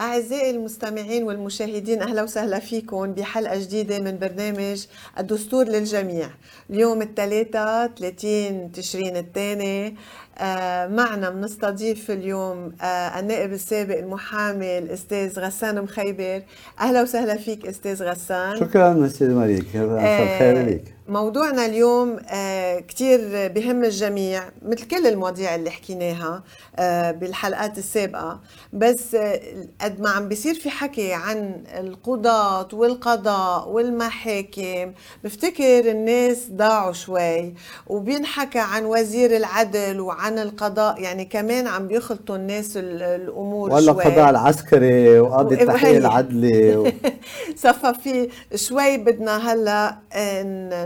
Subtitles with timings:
[0.00, 4.86] أعزائي المستمعين والمشاهدين أهلا وسهلا فيكم بحلقة جديدة من برنامج
[5.18, 6.28] الدستور للجميع.
[6.70, 9.96] اليوم الثلاثاء 30 تشرين الثاني.
[10.38, 16.42] آه، معنا بنستضيف اليوم آه، النائب السابق المحامي الاستاذ غسان مخيبر.
[16.80, 18.56] أهلا وسهلا فيك أستاذ غسان.
[18.56, 19.66] شكرا أستاذ مليك
[20.38, 26.42] خير لك؟ موضوعنا اليوم آه، كتير بهم الجميع مثل كل المواضيع اللي حكيناها
[26.76, 28.40] آه، بالحلقات السابقة.
[28.72, 29.40] بس آه،
[29.80, 34.92] قد ما عم بيصير في حكي عن القضاة والقضاء والمحاكم
[35.24, 37.54] بفتكر الناس ضاعوا شوي
[37.86, 43.90] وبينحكى عن وزير العدل وعن القضاء يعني كمان عم بيخلطوا الناس الأمور ولا شوي.
[43.90, 46.86] ولا القضاء العسكري وقاضي التحقيق العدلي و...
[47.64, 49.96] صفى في شوي بدنا هلأ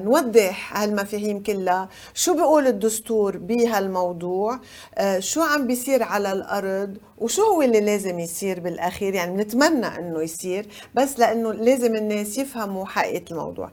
[0.09, 1.89] نوضح هالمفاهيم كلها.
[2.15, 4.61] شو بيقول الدستور بهالموضوع؟
[4.95, 10.23] آه، شو عم بيصير على الأرض؟ وشو هو اللي لازم يصير بالأخير؟ يعني بنتمنى إنه
[10.23, 13.71] يصير بس لإنه لازم الناس يفهموا حقيقة الموضوع.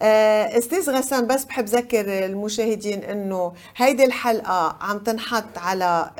[0.00, 6.10] آه، أستاذ غسان بس بحب ذكر المشاهدين إنه هيدي الحلقة عم تنحط على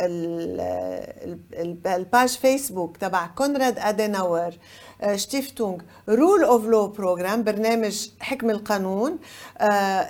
[1.86, 4.50] ال page فيسبوك تبع كونراد أديناور.
[5.14, 9.18] شتيفتونغ Rule of Law Program برنامج حكم القانون.
[9.58, 9.64] آه،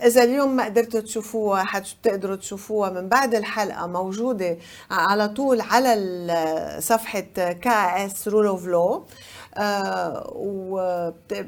[0.06, 4.58] إذا اليوم ما قدرتوا تشوفوها حتقدروا تشوفوها من بعد الحلقة موجودة
[4.90, 7.20] على طول على صفحة
[7.62, 9.04] KAS Rule of Law
[9.58, 10.78] آه و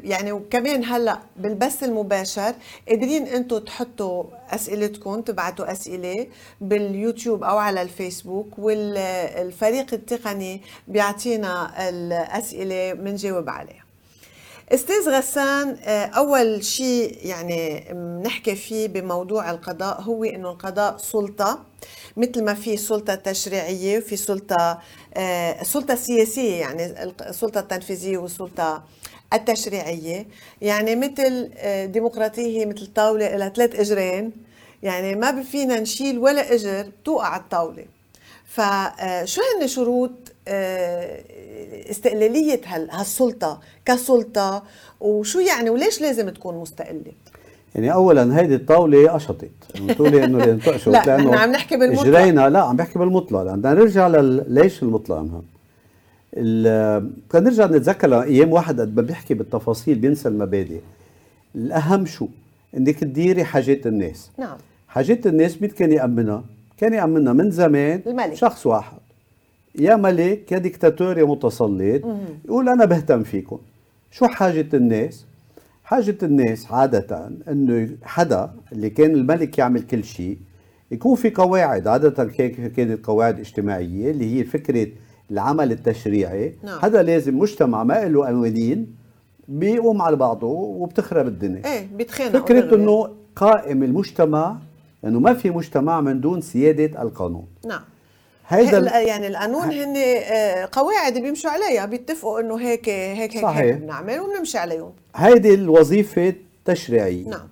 [0.04, 2.54] يعني وكمان هلأ بالبث المباشر
[2.88, 6.26] قادرين أنتم تحطوا أسئلتكم تبعتوا أسئلة
[6.60, 13.84] باليوتيوب أو على الفيسبوك والفريق التقني بيعطينا الأسئلة بنجاوب عليها.
[14.72, 21.64] أستاذ غسان آه، أول شيء يعني بنحكي فيه بموضوع القضاء هو إنه القضاء سلطة.
[22.16, 24.78] مثل ما في سلطة تشريعية وفي سلطة
[25.14, 28.84] آه، السياسيه يعني السلطه التنفيذيه والسلطه
[29.32, 30.26] التشريعية.
[30.62, 34.32] يعني مثل آه، ديمقراطية مثل طاولة لها ثلاث إجرين.
[34.82, 37.84] يعني ما فينا نشيل ولا إجر بتوقع الطاولة.
[38.46, 40.10] فشو هن شروط
[41.90, 44.62] استقلالية هالسلطة كسلطة؟
[45.00, 47.12] وشو يعني وليش لازم تكون مستقلة؟
[47.74, 49.50] يعني اولا هيدي الطاولة قشطت
[49.82, 52.06] بتقولي إنه لازم تقشط لا لأنه عم نحكي بالمطلق.
[52.18, 52.48] إجرينا.
[52.48, 53.42] لا عم بحكي بالمطلق.
[53.42, 54.08] لأن بدنا نرجع
[54.48, 55.42] ليش المطلق مهم؟
[56.32, 57.10] بدنا
[57.50, 60.80] نرجع نتذكر أيام واحد قد ما بيحكي بالتفاصيل بينسى المبادئ.
[61.54, 62.26] الأهم شو؟
[62.76, 64.30] إنك تديري حاجات الناس.
[64.38, 64.56] نعم.
[64.88, 66.44] حاجات الناس مين كان يأمنها؟
[66.78, 68.34] كان يأمنها من زمان الملك.
[68.34, 68.98] شخص واحد.
[69.78, 72.02] يا ملك يا ديكتاتور يا متسلط.
[72.44, 73.58] يقول أنا بهتم فيكم.
[74.10, 75.24] شو حاجة الناس؟
[75.90, 80.38] حاجة الناس عادة إنه حدا اللي كان الملك يعمل كل شيء
[80.90, 82.24] يكون في قواعد عادة
[82.76, 84.88] كانت قواعد اجتماعية اللي هي فكرة
[85.30, 86.54] العمل التشريعي.
[86.64, 86.78] نعم.
[86.82, 88.94] هذا لازم مجتمع ما له قوانين
[89.48, 91.66] بيقوم على بعضه وبتخرب الدنيا.
[91.66, 94.56] إيه بيتخانقوا فكرة إنه قائم المجتمع
[95.02, 97.46] لأنه ما في مجتمع من دون سيادة القانون.
[97.66, 97.82] نعم.
[98.50, 104.20] هيدا يعني القانون هن آه، قواعد بيمشوا عليها بيتفقوا إنه هيك هيك هيك, هيك بنعمل
[104.20, 104.92] وبنمشي عليهم.
[105.16, 107.48] هيدي الوظيفة التشريعيه نعم.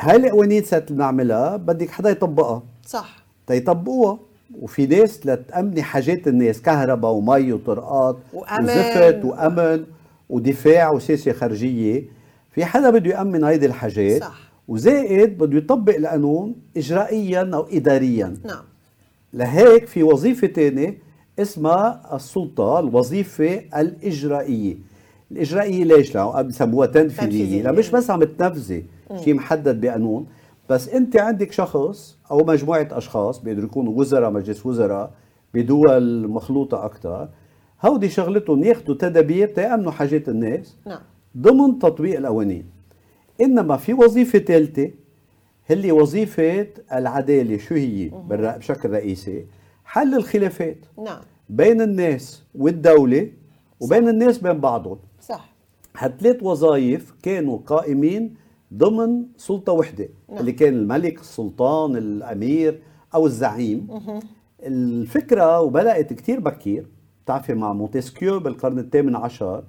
[0.00, 2.62] هاي القوانين سات بنعملها بدك حدا يطبقها.
[2.86, 3.16] صح.
[3.46, 4.18] تيطبقوها.
[4.60, 8.64] وفي ناس لتأمني حاجات الناس كهرباء ومي وطرقات وأمن.
[8.64, 9.84] وزفت وأمن
[10.30, 12.04] ودفاع وسياسة خارجية.
[12.54, 14.38] في حدا بده يأمن هيدي الحاجات؟ صح.
[14.68, 18.36] وزائد بده يطبق القانون إجرائيا أو إداريا.
[18.44, 18.64] نعم.
[19.36, 20.98] لهيك في وظيفة تانية
[21.38, 24.76] اسمها السلطة الوظيفة الإجرائية.
[25.32, 27.62] الإجرائية ليش؟ لأنه بسموها تنفيذية.
[27.62, 28.84] لا مش بس عم تنفذي
[29.24, 30.26] شيء محدد بقانون.
[30.70, 35.10] بس أنت عندك شخص أو مجموعة أشخاص بيقدروا يكونوا وزراء مجلس وزراء
[35.54, 37.28] بدول مخلوطة أكثر
[37.84, 41.00] هودي شغلتهم ياخذوا تدابير تيأمنوا حاجات الناس نعم.
[41.38, 42.64] ضمن تطبيق القوانين.
[43.40, 44.90] إنما في وظيفة ثالثة
[45.70, 49.46] اللي وظيفة العدالة شو هي؟ بشكل رئيسي.
[49.84, 50.78] حل الخلافات.
[51.04, 51.20] نعم.
[51.48, 53.30] بين الناس والدولة
[53.80, 54.08] وبين صح.
[54.08, 54.98] الناس بين بعضهم.
[55.20, 55.52] صح.
[55.96, 58.34] هالثلاث وظائف كانوا قائمين
[58.74, 60.38] ضمن سلطة وحدة نعم.
[60.38, 62.82] اللي كان الملك السلطان الأمير
[63.14, 63.88] أو الزعيم.
[64.62, 66.86] الفكرة وبدأت كتير بكير.
[67.24, 69.64] بتعرفي مع مونتسكيو بالقرن الثامن عشر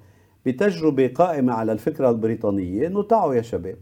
[0.45, 3.77] بتجربة قائمة على الفكرة البريطانية إنه تعوا يا شباب.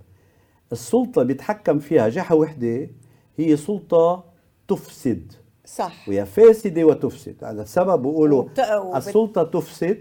[0.71, 2.89] السلطة بيتحكم فيها جهة وحدة
[3.37, 4.23] هي سلطة
[4.67, 5.31] تفسد.
[5.65, 6.09] صح.
[6.09, 7.43] وهي فاسدة وتفسد.
[7.43, 8.59] هذا السبب بيقولوا وبت...
[8.95, 9.97] السلطة تفسد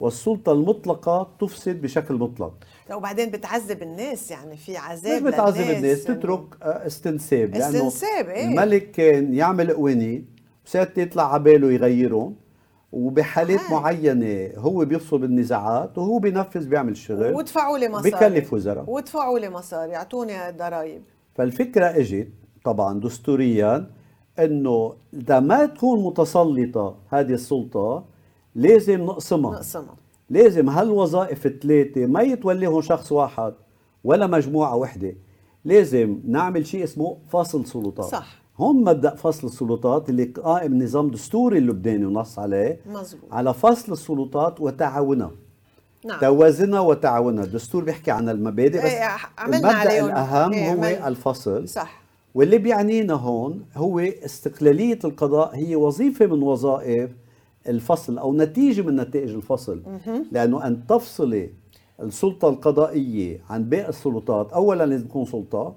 [0.00, 2.54] والسلطة المطلقة تفسد بشكل مطلق.
[2.92, 7.50] وبعدين بتعذب الناس يعني في عذاب مش بتعذب الناس تترك آه، استنساب.
[7.50, 10.26] لأنه استنساب إيه؟ الملك كان يعمل قوانين
[10.66, 12.36] وساعات يطلع على باله يغيرهم
[12.96, 13.70] وبحالات هاي.
[13.70, 18.10] معينة هو بيفصل بالنزاعات وهو بينفذ بيعمل الشغل وادفعوا لي مصاري.
[18.10, 18.90] بكلف وزراء.
[18.90, 21.02] وادفعوا لي مصاري اعطوني ضرائب.
[21.34, 22.28] فالفكرة إجت
[22.64, 23.90] طبعا دستوريا
[24.38, 28.04] إنه إذا ما تكون متسلطة هذه السلطة
[28.54, 29.52] لازم نقسمها.
[29.54, 29.96] نقسمها.
[30.30, 33.54] لازم هالوظائف الثلاثه ما يتوليهم شخص واحد
[34.04, 35.14] ولا مجموعة وحدة
[35.64, 38.06] لازم نعمل شيء اسمه فصل سلطات.
[38.06, 38.45] صح.
[38.58, 42.80] هون مبدا فصل السلطات اللي قائم نظام دستوري اللبناني ونص عليه.
[42.86, 45.30] مزبوط على فصل السلطات وتعاونها
[46.06, 46.20] نعم.
[46.20, 47.44] توازنها وتعاونها.
[47.44, 49.08] الدستور بيحكي عن المبادئ بس إيه،
[49.38, 50.04] عملنا المبدأ عليهم.
[50.06, 51.68] الأهم إيه، هو عمل- الفصل.
[51.68, 52.02] صح.
[52.34, 55.56] واللي بيعنينا هون هو استقلالية القضاء.
[55.56, 57.10] هي وظيفة من وظائف
[57.68, 59.82] الفصل أو نتيجة من نتائج الفصل.
[60.32, 61.50] لأنه أن تفصلي
[62.02, 65.74] السلطة القضائية عن باقي السلطات أولا لازم تكون سلطة.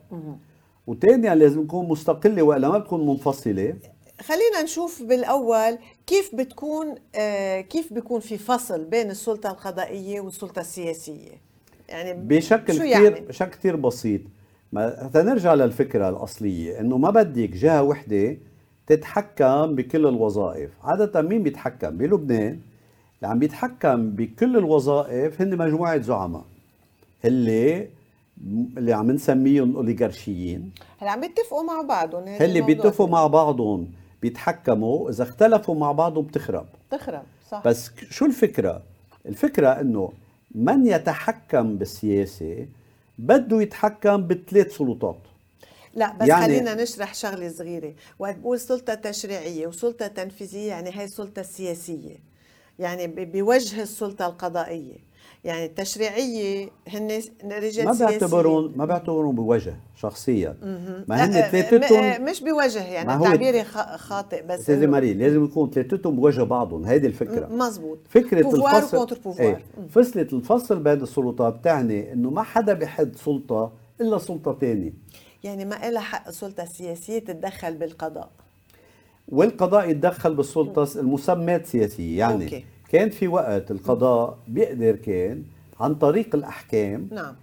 [0.90, 3.76] وثانيا لازم تكون مستقلة وإلا ما بتكون منفصلة.
[4.22, 5.78] خلينا نشوف بالأول
[6.08, 11.32] كيف بتكون آه كيف بيكون في فصل بين السلطة القضائية والسلطة السياسية.
[11.90, 14.22] يعني بشكل شو كثير يعني؟ بشكل كثير بسيط.
[14.74, 18.38] ما تنرجع للفكرة الأصلية إنه ما بدك جهة وحدة
[18.88, 20.70] تتحكم بكل الوظائف.
[20.84, 22.60] عادة مين بيتحكم؟ بلبنان.
[23.18, 26.46] اللي عم بيتحكم بكل الوظائف هن مجموعة زعماء.
[27.26, 27.88] اللي
[28.78, 30.72] اللي عم نسميهم أوليغارشيين.
[31.00, 32.68] هلا عم بيتفقوا مع بعضهم اللي الموضوع.
[32.68, 33.92] بيتفقوا مع بعضهم
[34.22, 36.66] بيتحكموا إذا اختلفوا مع بعضهم بتخرب.
[36.92, 37.64] تخرب صح.
[37.66, 38.82] بس شو الفكرة؟
[39.26, 40.12] الفكرة إنه
[40.56, 42.68] من يتحكم بالسياسة
[43.18, 45.18] بده يتحكم بثلاث سلطات.
[45.96, 47.94] لا بس يعني- خلينا نشرح شغلة صغيرة.
[48.20, 52.16] وقت بقول سلطة تشريعية وسلطة تنفيذية يعني هي السلطة السياسية.
[52.80, 55.09] يعني بوجه السلطة القضائية.
[55.44, 60.58] يعني التشريعيه هن رجال ما بيعتبرون ما بيعتبرون بوجه شخصيا.
[61.08, 63.64] ما هن ثلاثتهم مش بوجه يعني تعبيري
[63.98, 66.86] خاطئ بس إنه- ماري لازم يكون ثلاثتهم بوجه بعضهم.
[66.86, 67.48] هيدي الفكرة.
[67.48, 67.98] مزبوط
[68.44, 69.42] بوفوار الفصل.
[69.42, 69.64] إيه.
[69.90, 73.72] فصلة الفصل بين السلطات بتعني إنه ما حدا بحد سلطة
[74.02, 74.94] إلا سلطة ثانية
[75.44, 78.30] يعني ما إلها حق السلطه السياسيه تتدخل بالقضاء.
[79.28, 82.66] والقضاء يتدخل بالسلطة المسمات سياسية يعني أوكي.
[82.90, 85.44] كان في وقت القضاء بيقدر كان
[85.80, 87.36] عن طريق الأحكام نعم.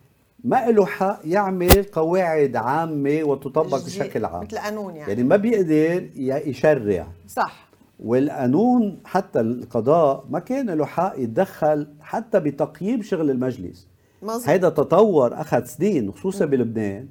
[0.44, 4.44] ما له حق يعمل قواعد عامة وتطبق بشكل عام.
[4.44, 7.06] مثل قانون يعني, يعني ما بيقدر يشرع.
[7.28, 7.66] صح.
[8.00, 13.86] والقانون حتى القضاء ما كان له حق يتدخل حتى بتقييم شغل المجلس.
[14.22, 14.48] مظبوط.
[14.48, 17.08] هيدا تطور أخذ سنين خصوصا بلبنان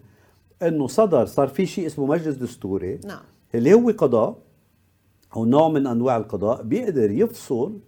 [0.63, 3.19] إنه صدر صار في شيء اسمه مجلس دستوري نعم.
[3.55, 4.37] اللي هو قضاء
[5.35, 7.79] أو نوع من أنواع القضاء بيقدر يفصل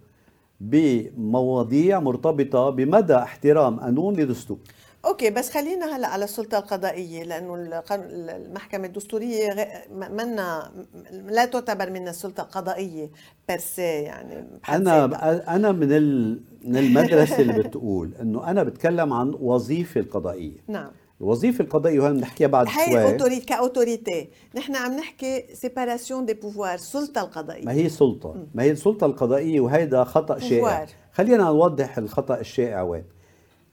[0.60, 4.58] بمواضيع مرتبطة بمدى احترام قانون لدستور.
[5.04, 7.54] أوكي بس خلينا هلأ على السلطة القضائية لأنه
[7.90, 10.72] المحكمة الدستورية منا
[11.10, 13.10] لا تعتبر من السلطة القضائية
[13.48, 15.04] بيرسي يعني بحد ذاتها.
[15.04, 20.56] أنا أنا من ال- من المدرسة اللي بتقول إنه أنا بتكلم عن وظيفة القضائية.
[20.68, 20.90] نعم.
[21.20, 23.12] الوظيفة القضائية وهي بنحكيها بعد هي شوي.
[23.12, 24.28] اوتوريتي كأوتوريتي.
[24.56, 28.46] نحن عم نحكي séparation des pouvoirs السلطه ما القضائيه هي سلطة.
[28.54, 30.86] ما هي السلطة القضائية وهيدا خطأ شائع.
[31.12, 33.04] خلينا نوضح الخطأ الشائع وين.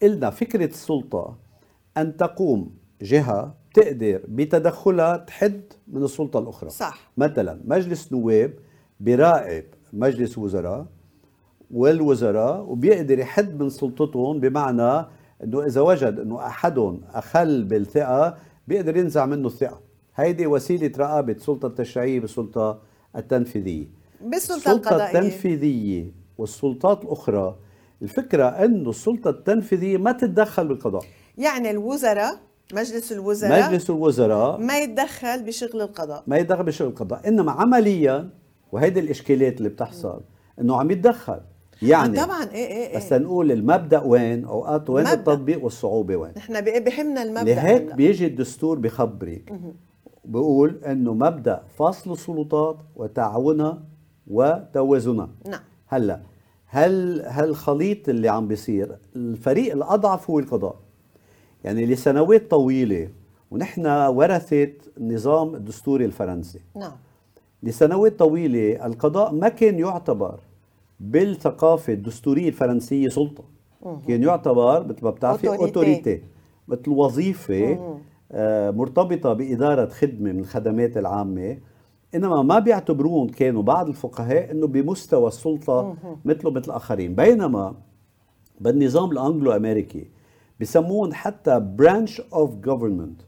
[0.01, 1.37] قلنا فكرة السلطة
[1.97, 2.71] أن تقوم
[3.01, 6.69] جهة تقدر بتدخلها تحد من السلطة الأخرى.
[6.69, 7.11] صح.
[7.17, 8.53] مثلا مجلس نواب
[8.99, 10.85] بيراقب مجلس وزراء
[11.71, 15.05] والوزراء وبيقدر يحد من سلطتهم بمعنى
[15.43, 18.37] انه إذا وجد أنه احدهم أخل بالثقة
[18.67, 19.81] بيقدر ينزع منه الثقة.
[20.15, 22.79] هيدي وسيلة رقابه السلطه التشريعيه بالسلطه
[23.15, 23.87] التنفيذية.
[24.21, 25.19] بالسلطه السلطة القضائية.
[25.19, 27.55] التنفيذية والسلطات الأخرى
[28.01, 31.03] الفكرة أنه السلطة التنفيذية ما تتدخل بالقضاء.
[31.37, 32.39] يعني الوزراء
[32.73, 36.23] مجلس الوزراء مجلس الوزراء ما يتدخل بشغل القضاء.
[36.27, 38.29] ما يتدخل بشغل القضاء إنما عمليا
[38.71, 40.21] وهيدي الاشكالات اللي بتحصل
[40.61, 41.41] إنه عم يتدخل.
[41.81, 42.97] يعني طبعا إيه إيه إيه.
[42.97, 45.13] بس نقول المبدأ وين أوقات وين مبدأ.
[45.19, 46.31] التطبيق والصعوبة وين.
[46.49, 47.95] بي- بهمنا المبدأ لهيك هلأ.
[47.95, 49.53] بيجي الدستور بخبرك.
[50.25, 53.83] بقول إنه مبدأ فصل السلطات وتعاونها
[54.27, 55.29] وتوازنها.
[55.49, 55.61] نعم.
[55.87, 56.19] هلأ
[56.67, 60.75] هل هالخليط اللي عم بيصير الفريق الأضعف هو القضاء.
[61.63, 63.09] يعني لسنوات طويلة
[63.51, 64.67] ونحن ورثه
[64.97, 66.59] النظام الدستوري الفرنسي.
[66.75, 66.91] نعم.
[67.63, 70.39] لسنوات طويلة القضاء ما كان يعتبر
[70.99, 73.43] بالثقافة الدستورية الفرنسية سلطة.
[74.07, 75.47] كان يعتبر مثل ما بتعرفي.
[75.65, 76.21] أوتوريتي.
[76.67, 77.53] مثل وظيفة
[78.31, 81.57] آه، مرتبطة بإدارة خدمة من الخدمات العامة.
[82.15, 87.75] إنما ما بيعتبرون كانوا بعض الفقهاء إنه بمستوى السلطة مثله مثل الاخرين بينما
[88.59, 90.07] بالنظام الانجلو امريكي
[90.61, 93.21] بسمون حتى branch of government.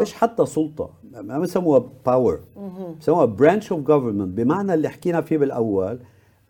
[0.00, 2.40] مش حتى سلطة ما بسموها power
[3.00, 5.98] بسموها branch of government بمعنى اللي حكينا فيه بالأول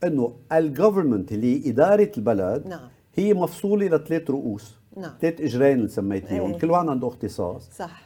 [0.05, 2.89] أنه ال government اللي هي إدارة البلد نعم.
[3.15, 4.79] هي مفصولة لثلاث رؤوس.
[4.97, 5.11] نعم.
[5.21, 6.53] ثلاث إجرين اللي سميتيهم.
[6.53, 6.59] إيه.
[6.59, 7.71] كل واحد عنده اختصاص.
[7.77, 8.03] صح.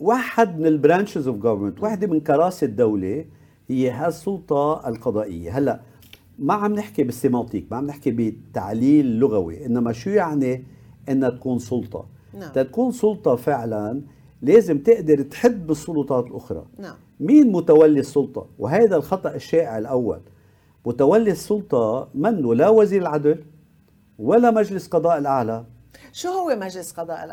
[0.00, 3.24] واحد من ال branches of government وحده من كراسي الدولة
[3.68, 5.58] هي هالسلطة القضائية.
[5.58, 5.80] هلا
[6.38, 10.64] ما عم نحكي بال sémantique ما عم نحكي بتعليل لغوي إنما شو يعني
[11.08, 12.06] إنها تكون سلطة؟
[12.38, 12.52] نعم.
[12.52, 14.02] تكون سلطة فعلا
[14.42, 16.64] لازم تقدر تحد بالسلطات الأخرى.
[16.78, 16.96] نعم.
[17.20, 20.20] مين متولي السلطة؟ وهذا الخطأ الشائع الأول.
[20.86, 23.44] متولي السلطة منه لا وزير العدل
[24.18, 25.64] ولا مجلس قضاء الأعلى.
[26.12, 27.24] شو هو مجلس قضاء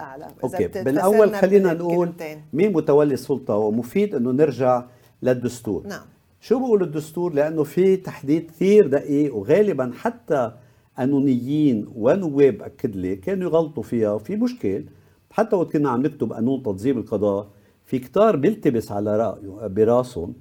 [0.44, 2.12] okay بتتفسرنا بالأول خلينا نقول.
[2.54, 4.84] مين متولي السلطة؟ ومفيد إنه نرجع
[5.22, 5.88] للدستور.
[5.88, 6.06] نعم.
[6.42, 10.52] شو بقول الدستور؟ لأنه في تحديد كثير دقيق وغالبا حتى
[10.98, 14.86] قانونيين ونواب أكد لي كانوا يغلطوا فيها وفي مشكل.
[15.32, 17.48] حتى وقت كنا عم نكتب قانون تنظيم القضاء
[17.86, 20.34] في كتار بيلتبس على رأيه برأسهم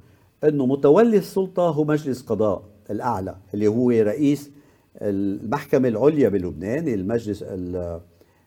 [0.44, 2.62] إنه متولي السلطة هو مجلس قضاء.
[2.90, 4.50] الأعلى اللي هو رئيس
[5.02, 7.44] المحكمة العليا بلبنان المجلس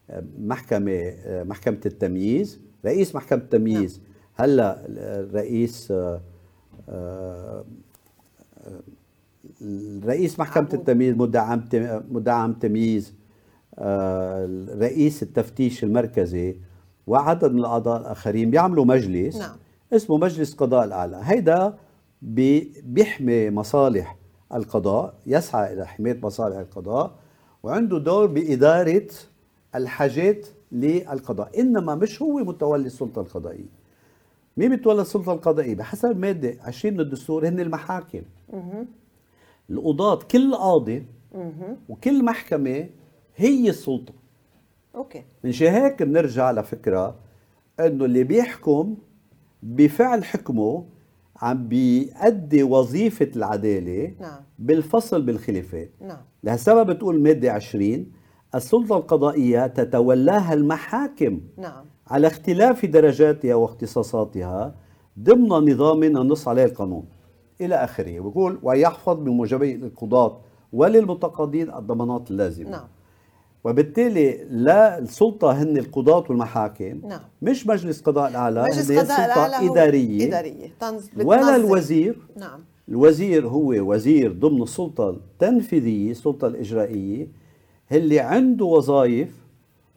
[0.10, 2.60] المحكمه محكمة التمييز.
[2.86, 4.02] رئيس محكمة التمييز.
[4.36, 4.78] هلأ
[5.34, 5.94] رئيس
[10.06, 11.64] رئيس محكمة التمييز مدعم
[12.12, 13.14] مدعم تمييز
[14.80, 16.56] رئيس التفتيش المركزي
[17.08, 19.56] وعدد من الأعضاء الآخرين بيعملوا مجلس نعم.
[19.94, 21.22] اسمه مجلس قضاء الأعلى.
[21.24, 21.74] هيدا
[22.22, 24.18] بي- بيحمي مصالح
[24.54, 27.16] القضاء يسعى إلى حماية مصالح القضاء
[27.64, 29.08] وعنده دور بإدارة
[29.76, 31.60] الحاجات للقضاء.
[31.60, 33.84] إنما مش هو متولي السلطة القضائية.
[34.58, 38.22] مين بيتولى السلطة القضائية؟ بحسب مادة 20 من الدستور هن المحاكم.
[39.70, 41.06] القضاة كل قاضي
[41.90, 42.90] وكل محكمة
[43.36, 44.14] هي السلطة.
[44.96, 45.24] أوكي.
[45.44, 47.16] من شي هيك بنرجع لفكرة
[47.80, 48.96] إنه اللي بيحكم
[49.64, 50.86] بفعل حكمه
[51.42, 54.40] عم بيأدي وظيفة العدالة نعم.
[54.60, 55.92] بالفصل بالخلافات.
[56.02, 56.18] نعم.
[56.44, 58.12] لهالسبب بتقول مادة 20
[58.56, 61.42] السلطة القضائية تتولاها المحاكم.
[61.58, 61.86] نعم.
[62.08, 64.75] على اختلاف درجاتها واختصاصاتها
[65.20, 67.06] ضمن نظام نص عليه القانون.
[67.62, 68.04] إلى آخره.
[68.20, 70.42] بيقول ويحفظ بموجبي القضاة
[70.74, 72.70] وللمتقاضين الضمانات اللازمة.
[72.70, 72.88] نعم.
[73.63, 77.22] وبالتالي لا السلطة هن القضاة والمحاكم نعم.
[77.41, 81.10] مش مجلس قضاء الأعلى مجلس هن قضاء سلطة الأعلى هو إدارية إدارية تنز...
[81.24, 81.55] ولا.
[81.55, 87.27] الوزير نعم الوزير هو وزير ضمن السلطة التنفيذية السلطة الإجرائية
[87.91, 89.29] اللي عنده وظائف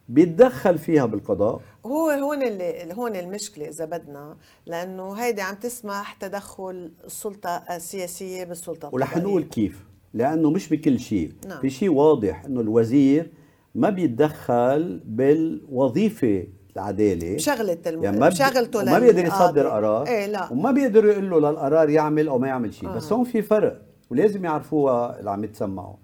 [0.08, 6.90] بيتدخل فيها بالقضاء هو هون اللي هون المشكلة إذا بدنا لأنه هيدي عم تسمح تدخل
[7.04, 9.16] السلطة السياسية بالسلطة ورح.
[9.16, 11.60] نقول كيف لأنه مش بكل شيء نعم.
[11.60, 13.30] في شيء واضح إنه الوزير
[13.76, 16.44] ما بيتدخل بالوظيفة
[16.76, 17.34] العدالة.
[17.34, 18.04] بشغلة الم...
[18.04, 19.24] يعني ما بشغلته ما بيقدر.
[19.24, 20.06] يصدر قرار.
[20.06, 20.52] إيه لا.
[20.52, 22.88] وما بيقدر يقول له للقرار يعمل أو ما يعمل شيء.
[22.88, 22.96] آه.
[22.96, 25.94] بس هون في فرق ولازم يعرفوها اللي عم يتسمعوا.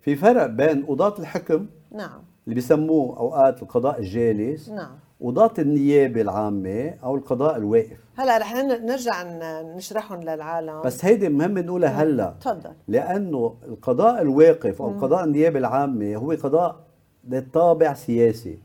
[0.00, 2.20] في فرق بين قضاة الحكم نعم.
[2.44, 4.90] اللي بيسموه أوقات القضاء الجالس نعم.
[5.20, 7.98] قضاة النيابة العامة أو القضاء الواقف.
[8.16, 9.22] هلا رح نرجع
[9.76, 10.82] نشرحهم للعالم.
[10.82, 12.34] بس هيدي مهم نقولها هلا.
[12.40, 12.70] تفضل.
[12.88, 16.87] لأنه القضاء الواقف أو قضاء النيابة العامة هو قضاء
[17.30, 18.58] ذات طابع سياسي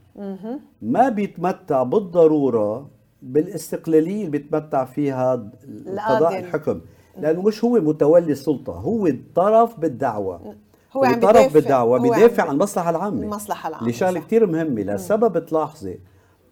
[0.82, 2.88] ما بيتمتع بالضرورة
[3.22, 5.34] بالاستقلالية اللي بيتمتع فيها
[5.66, 6.26] القاضي.
[6.26, 6.80] قضاء الحكم.
[7.20, 10.56] لأنه مش هو متولي السلطة هو الطرف بالدعوة.
[10.94, 11.54] هو عم طرف.
[11.54, 13.24] بالدعوة بيدافع عن المصلحة العامة.
[13.24, 14.26] المصلحة العامة، اللي شغلة صح.
[14.26, 16.00] كثير مهمة لسبب تلاحظي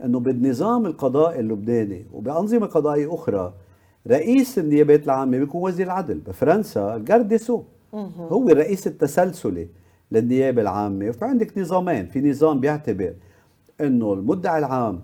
[0.03, 3.53] إنه بالنظام القضائي اللبناني وبأنظمة قضائية أخرى
[4.07, 7.63] رئيس النيابات العامة بيكون وزير العدل بفرنسا الجارديسو.
[8.17, 9.67] هو الرئيس التسلسلي.
[10.11, 11.09] للنيابة العامة.
[11.09, 12.05] وفي عندك نظامين.
[12.05, 13.13] في نظام بيعتبر
[13.81, 15.01] إنه المدعي العام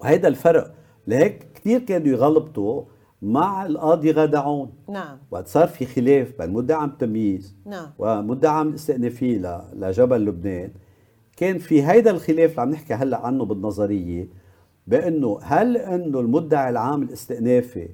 [0.00, 0.74] وهيدا الفرق
[1.06, 2.82] لهيك كثير كانوا يغلطوا
[3.22, 5.18] مع القاضي غادعون نعم.
[5.30, 7.86] وقت صار في خلاف بين مدعم تمييز نعم.
[7.98, 10.70] ومدعم الاستئنافي ل- لجبل لبنان.
[11.36, 14.28] كان في هيدا الخلاف اللي عم نحكي هلأ عنه بالنظرية
[14.86, 17.88] بإنه هل إنه المدعي العام الاستئنافي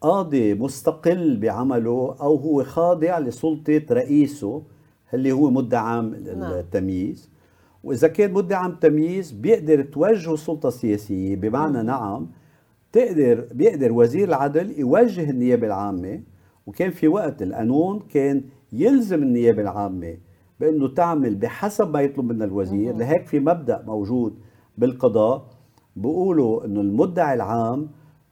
[0.00, 4.62] قاضي مستقل بعمله أو هو خاضع لسلطة رئيسه
[5.14, 6.52] اللي هو مدعم نعم.
[6.52, 7.30] التمييز.
[7.84, 12.26] وإذا كان مدعم تمييز بيقدر توجهه السلطة السياسية بمعنى نعم
[12.92, 16.20] تقدر بيقدر وزير العدل يوجه النيابة العامة.
[16.66, 20.16] وكان في وقت القانون كان يلزم النيابة العامة
[20.60, 22.96] بأنه تعمل بحسب ما يطلب منها الوزير.
[22.96, 24.38] لهيك في مبدأ موجود
[24.78, 25.50] بالقضاء
[25.96, 27.88] بيقولوا إنه المدعي العام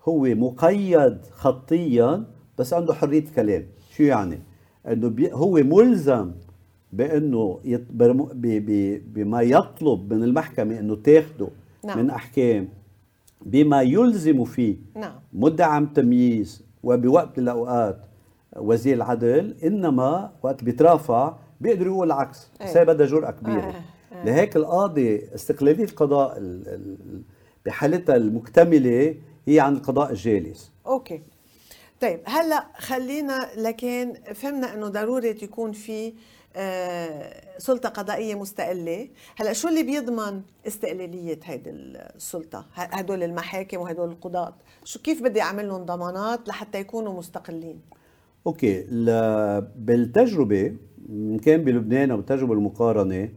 [0.08, 2.24] هو مقيد خطيا
[2.58, 3.66] بس عنده حرية كلام.
[3.90, 4.40] شو يعني؟
[4.88, 6.32] إنه بي هو ملزم
[6.96, 7.60] بأنه.
[9.14, 11.48] بما يطلب من المحكمة إنه تاخده
[11.84, 11.98] نعم.
[11.98, 12.68] من أحكام
[13.46, 17.98] بما يلزم فيه نعم مدعم تمييز وبوقت الأوقات
[18.56, 22.66] وزير العدل إنما وقت بيترافع بيقدر يقول العكس إيه.
[22.66, 23.74] بس بدها جرأة كبيرة آه،
[24.14, 24.24] آه.
[24.24, 27.22] لهيك القاضي استقلالية القضاء ال- ال-
[27.66, 29.14] بحالتها المكتملة
[29.48, 31.22] هي عن القضاء الجالس okay
[32.00, 36.12] طيب هلأ خلينا لكن فهمنا إنه ضروري يكون في
[36.56, 39.08] آه، سلطة قضائية مستقلة.
[39.36, 44.54] هلأ شو اللي بيضمن استقلالية هيدي السلطة؟ ه- هدول المحاكم وهدول القضاة.
[44.84, 47.80] شو كيف بدي أعمل لهم ضمانات لحتى يكونوا مستقلين؟
[48.46, 48.82] okay
[49.76, 50.76] بالتجربة
[51.10, 53.28] إن كان بلبنان أو بالتجربه المقارنة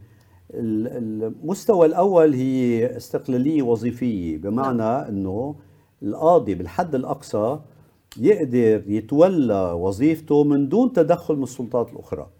[0.54, 5.54] ال- المستوى الأول هي استقلالية وظيفية بمعنى إنه
[6.02, 7.58] القاضي بالحد الأقصى
[8.20, 12.30] يقدر يتولى وظيفته من دون تدخل من السلطات الأخرى.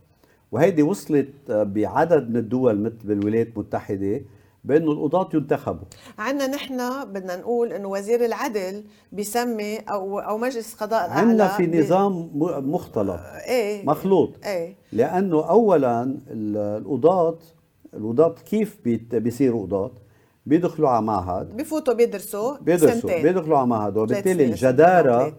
[0.53, 4.21] وهيدي وصلت بعدد من الدول مثل بالولايات المتحدة
[4.65, 5.87] بأنه القضاة ينتخبوا.
[6.19, 11.67] عنا نحن بدنا نقول إنه وزير العدل بيسمي أو أو مجلس قضاء الأعلى عندنا في
[11.81, 12.31] نظام
[12.73, 13.21] مختلط.
[13.49, 14.31] إيه مخلوط.
[14.47, 14.75] إيه.
[14.93, 17.39] لأنه اولا ال- القضاة
[17.95, 18.77] القضاة كيف
[19.13, 19.91] بيصيروا قضاة؟
[20.47, 21.57] بيدخلوا على معهد.
[21.57, 23.23] بفوتوا بيدرسوا بيدرسوا سنتين.
[23.23, 23.97] بيدخلوا على معهد.
[23.97, 25.33] وبالتالي الجدارة.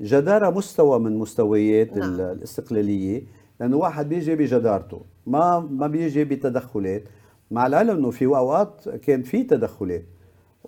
[0.00, 2.14] جدارة مستوى من مستويات نعم.
[2.14, 3.22] ال- الاستقلالية.
[3.62, 5.00] لأنه واحد بيجي بجدارته.
[5.26, 7.02] ما ما بيجي بتدخلات.
[7.50, 10.04] مع العلم إنه في أوقات كان في تدخلات.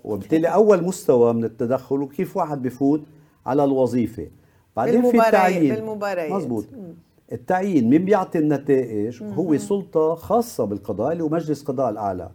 [0.03, 3.01] وبالتالي أول مستوى من التدخل وكيف واحد بفوت
[3.45, 4.27] على الوظيفة.
[4.75, 5.75] بعدين في التعيين.
[5.75, 6.31] بالمباريات.
[6.31, 6.65] مزبوط
[7.31, 12.29] التعيين مين بيعطي النتائج؟ هو سلطة خاصة بالقضاء اللي هو مجلس قضاء الأعلى.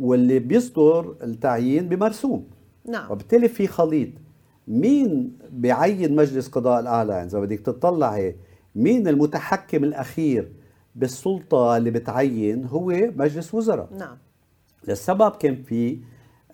[0.00, 2.44] واللي بيصدر التعيين بمرسوم.
[2.88, 3.10] نعم.
[3.10, 4.08] وبالتالي في خليط.
[4.68, 8.36] مين بيعين مجلس قضاء الأعلى؟ يعني إذا بدك تطلعي
[8.74, 10.52] مين المتحكم الأخير
[10.94, 13.88] بالسلطة اللي بتعين؟ هو مجلس وزراء.
[13.98, 14.16] نعم.
[14.88, 15.98] للسبب كان في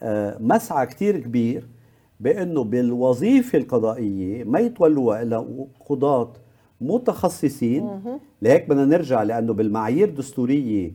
[0.02, 1.66] آه، مسعى كتير كبير
[2.20, 6.32] بأنه بالوظيفة القضائية ما يتولوها إلا قضاة
[6.80, 8.00] متخصصين.
[8.42, 10.92] لهيك بدنا نرجع لأنه بالمعايير الدستورية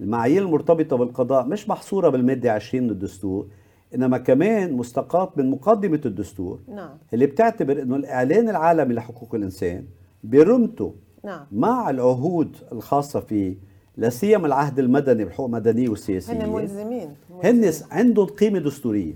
[0.00, 3.46] المعايير المرتبطة بالقضاء مش محصورة بالمادة 20 من الدستور
[3.94, 6.60] إنما كمان مستقاة من مقدمة الدستور.
[6.68, 6.90] نعم.
[7.14, 9.84] اللي بتعتبر إنه الإعلان العالمي لحقوق الإنسان
[10.24, 11.46] برمته نعم.
[11.52, 13.56] مع العهود الخاصة فيه
[13.96, 17.14] لا سيما العهد المدني بالحقوق المدنيه والسياسيه هن ملزمين.
[17.44, 19.14] هن عندهم قيمة دستورية.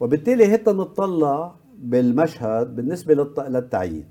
[0.00, 4.04] وبالتالي هيك نطلع بالمشهد بالنسبة للط- للتعيين.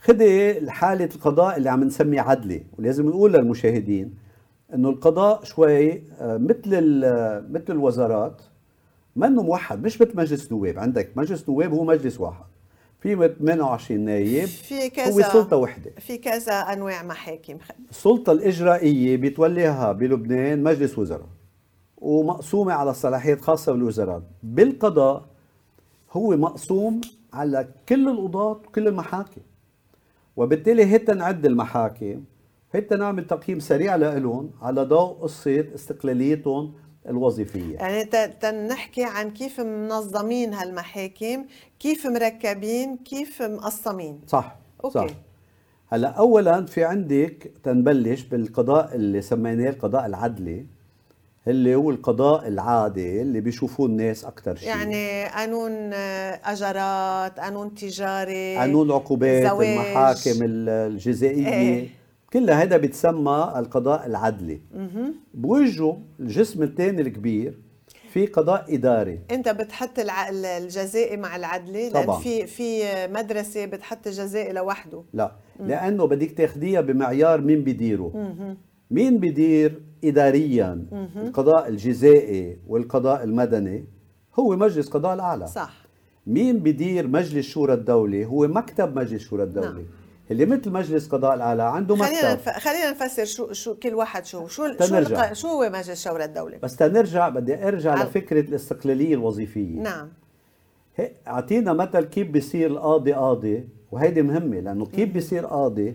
[0.00, 4.14] خدي حالة القضاء اللي عم نسميه عدلي ولازم نقول للمشاهدين
[4.74, 6.70] إنه القضاء شوي آه، مثل
[7.52, 8.42] مثل الوزارات
[9.16, 10.78] منه موحد مش مثل مجلس نواب.
[10.78, 12.44] عندك مجلس نواب هو مجلس واحد.
[13.02, 15.90] في 28 نايب في هو كذا سلطة وحدة.
[15.98, 17.58] في كذا أنواع محاكم.
[17.90, 21.28] السلطة الإجرائية بيتوليها بلبنان مجلس وزراء
[21.96, 25.24] ومقسومة على صلاحيات خاصة بالوزارات بالقضاء
[26.12, 27.00] هو مقسوم
[27.32, 29.40] على كل القضاة وكل المحاكم.
[30.36, 32.24] وبالتالي هيك نعد المحاكم
[32.72, 36.72] هيك نعمل تقييم سريع لهم على ضوء قصة استقلاليتهم
[37.08, 41.44] الوظيفية يعني ت- تنحكي عن كيف منظمين هالمحاكم
[41.80, 44.94] كيف مركبين كيف مقسمين صح أوكي.
[44.98, 45.06] صح
[45.88, 50.66] هلا اولا في عندك تنبلش بالقضاء اللي سميناه القضاء العدلي
[51.48, 55.92] اللي هو القضاء العادي اللي بيشوفوه الناس أكثر شيء يعني قانون
[56.44, 59.66] اجارات قانون تجاري قانون العقوبات زواج.
[59.68, 61.88] المحاكم ال- الجزائية إيه.
[62.32, 64.60] كل هذا بيتسمى القضاء العدلي.
[65.34, 67.58] بوجهه الجسم الثاني الكبير
[68.12, 69.20] في قضاء إداري.
[69.30, 72.20] انت بتحط الجزائي مع العدلي؟ لأن طبعاً.
[72.20, 75.02] في في مدرسة بتحط الجزائي لوحده.
[75.12, 78.12] لا لأنه بدك تاخديها بمعيار مين بيديره.
[78.90, 83.84] مين بيدير اداريا؟ القضاء الجزائي والقضاء المدني
[84.38, 85.46] هو مجلس قضاء الأعلى.
[85.46, 85.82] صح.
[86.26, 89.72] مين بدير مجلس شورى الدولة؟ هو مكتب مجلس شورى الدولة.
[89.72, 89.84] نعم.
[90.30, 92.58] اللي مثل مجلس قضاء الأعلى عنده خلينا مكتب نف...
[92.58, 95.24] خلينا نفسر شو شو كل واحد شو شو شو, تنرجع.
[95.24, 95.32] الق...
[95.32, 100.08] شو هو مجلس شورى الدولة بس تنرجع بدي أرجع عن- لفكرة الاستقلالية الوظيفية نعم
[101.26, 105.94] أعطينا مثل كيف بيصير القاضي قاضي وهيدي مهمة لأنه كيف بيصير قاضي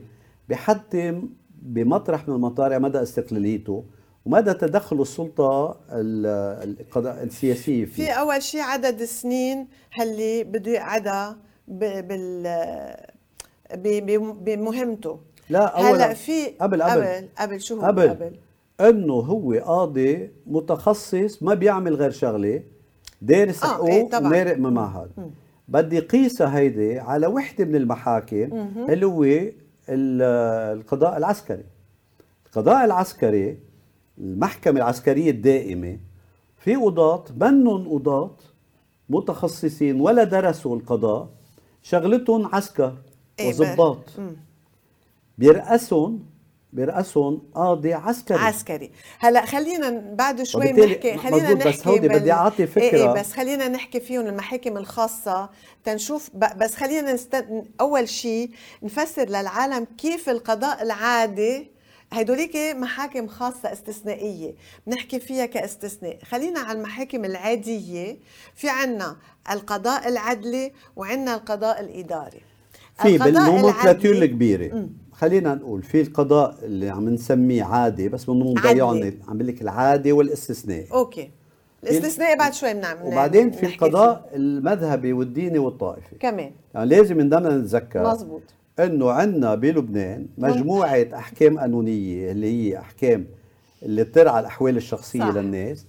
[0.49, 1.29] بحتم
[1.61, 3.83] بمطرح من المطارح مدى استقلاليته
[4.25, 9.67] ومدى تدخل السلطة ال- القضاء السياسية في فيه أول شيء عدد السنين
[10.01, 11.37] اللي بده يقعدها.
[11.67, 12.47] بال.
[13.75, 15.19] بمهمته.
[15.49, 17.01] لا أولا هلا في قبل قبل.
[17.05, 18.09] قبل قبل شو هو قبل.
[18.09, 18.31] قبل؟
[18.81, 22.61] إنه هو قاضي متخصص ما بيعمل غير شغلة.
[23.21, 24.27] دارس آه، حقوق طبعاً.
[24.27, 25.09] ومارق من معهد.
[25.67, 28.35] بدي قيسها هيدي على وحدة من المحاكم
[28.89, 29.51] اللي هو ال-
[30.79, 31.63] القضاء العسكري.
[32.45, 33.57] القضاء العسكري
[34.17, 35.97] المحكمة العسكرية الدائمة
[36.57, 38.31] في قضاة منهم قضاة
[39.09, 41.29] متخصصين ولا درسوا القضاء
[41.83, 42.93] شغلتهم عسكر.
[43.41, 43.99] وظباط.
[45.37, 46.25] بيرأسهم
[46.73, 48.37] بيرأسهم قاضي عسكري.
[48.37, 48.91] عسكري.
[49.19, 52.83] هلا خلينا بعد شوي وبالتالي نحكي خلينا نحكي بس هودي بدي أعطي إيه فكرة.
[52.83, 55.49] إيه بس خلينا نحكي فيهم المحاكم الخاصة.
[55.83, 57.45] تنشوف ب- بس خلينا نست...
[57.81, 58.51] أول شيء
[58.83, 61.71] نفسر للعالم كيف القضاء العادي
[62.13, 64.55] هيدوليك محاكم خاصة استثنائية
[64.87, 66.17] بنحكي فيها كاستثناء.
[66.23, 68.17] خلينا على المحاكم العادية.
[68.55, 69.17] في عنا
[69.51, 72.41] القضاء العدلي وعنا القضاء الإداري.
[73.01, 74.87] في العدلي- الكبيرة.
[75.11, 79.13] خلينا نقول في القضاء اللي عم نسميه عادي بس من مضيعون عدلي.
[79.27, 80.87] عم بقول لك العادي والاستثنائي.
[80.93, 81.29] أوكي.
[81.83, 86.09] الاستثناء بعد شوي بنعمل وبعدين في القضاء المذهبي والديني والطائفي.
[86.09, 86.17] فيه.
[86.17, 86.51] كمان.
[86.73, 88.41] يعني لازم نضلنا نتذكر مزبوط
[88.79, 93.25] إنه عندنا بلبنان مجموعة أحكام قانونية اللي هي أحكام
[93.83, 95.19] اللي بترعى الأحوال الشخصية.
[95.19, 95.35] صح.
[95.35, 95.85] للناس.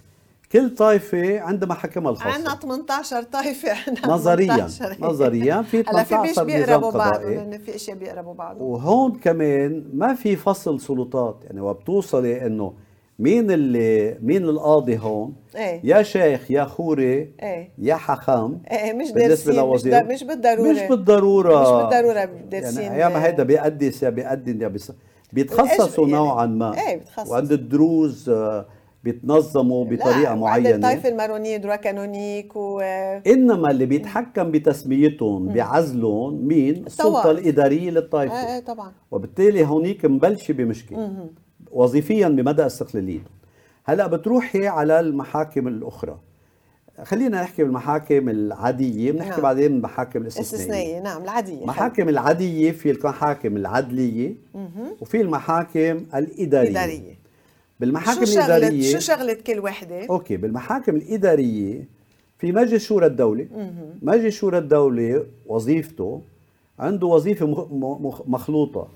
[0.53, 2.35] كل طائفة عندها محاكمها الخاصة.
[2.35, 4.97] عندنا 18 طائفة عندنا نظريا 18.
[5.01, 5.63] نظريا.
[5.63, 7.59] في هلا في 18 مش نظام بيقربوا بعض قضائي.
[7.59, 8.57] في اشياء بيقربوا بعض.
[8.61, 11.37] وهون كمان ما في فصل سلطات.
[11.45, 12.73] يعني وبتوصلي إنه
[13.19, 15.81] مين اللي مين القاضي هون؟ إيه.
[15.85, 17.71] يا شيخ يا خوري إيه.
[17.79, 18.63] يا حخام.
[18.71, 19.93] إيه مش دارسين مش, لوزير.
[19.93, 20.73] دا مش بالضرورة.
[20.73, 21.63] مش بالضرورة.
[21.63, 22.83] مش بالضرورة دارسين.
[22.83, 24.73] يعني أيام هيدا بيقدس يا بيقدم يا.
[25.33, 26.81] بيتخصصوا يعني- نوعا ما.
[26.89, 27.31] إيه بيتخصص.
[27.31, 28.67] وعند الدروز آه،
[29.05, 30.71] بيتنظموا بطريقة لا، وعند معينة.
[30.71, 32.81] الطائفة المارونية دروا كانونيك و
[33.27, 37.39] إنما اللي بيتحكم بتسميتهم بعزلهم مين؟ السلطة الطوائف.
[37.39, 38.55] الإدارية إيه للطائفة.
[38.55, 38.93] إيه طبعا.
[39.11, 41.29] وبالتالي هونيك مبلشة بمشكلة.
[41.71, 43.31] وظيفيا بمدى استقلاليته
[43.85, 46.19] هلأ بتروحي على المحاكم الأخرى.
[47.05, 49.41] خلينا نحكي بالمحاكم العادية بنحكي نعم.
[49.41, 50.57] بعدين بالمحاكم الاستثنائية.
[50.57, 51.63] استثنائية نعم العادية.
[51.63, 54.35] المحاكم العادية في المحاكم العدلية
[55.01, 56.71] وفي المحاكم الإدارية.
[56.71, 57.18] إدارية
[57.81, 61.85] بالمحاكم شو شغلة الإدارية شو شغلة كل وحدة؟ okay بالمحاكم الإدارية
[62.39, 63.47] في مجلس شورى الدولة.
[64.03, 66.23] مجلس شورى الدولة وظيفته
[66.79, 68.89] عنده وظيفة مخ- مخ- مخلوطة.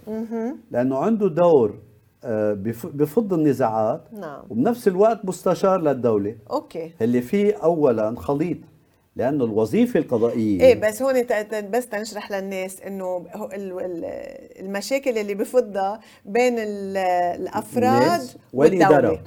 [0.71, 1.75] لأنه عنده دور
[2.25, 4.43] آه، بف- بفض النزاعات نعم.
[4.51, 6.35] وبنفس الوقت مستشار للدولة.
[6.51, 6.93] okay.
[7.03, 8.57] اللي فيه اولا خليط.
[9.17, 11.15] لأنه الوظيفة القضائية إيه بس هون
[11.71, 13.27] بس تنشرح للناس إنه
[14.61, 16.97] المشاكل اللي بفضها بين ال-
[17.41, 18.21] الأفراد
[18.53, 19.21] والادارات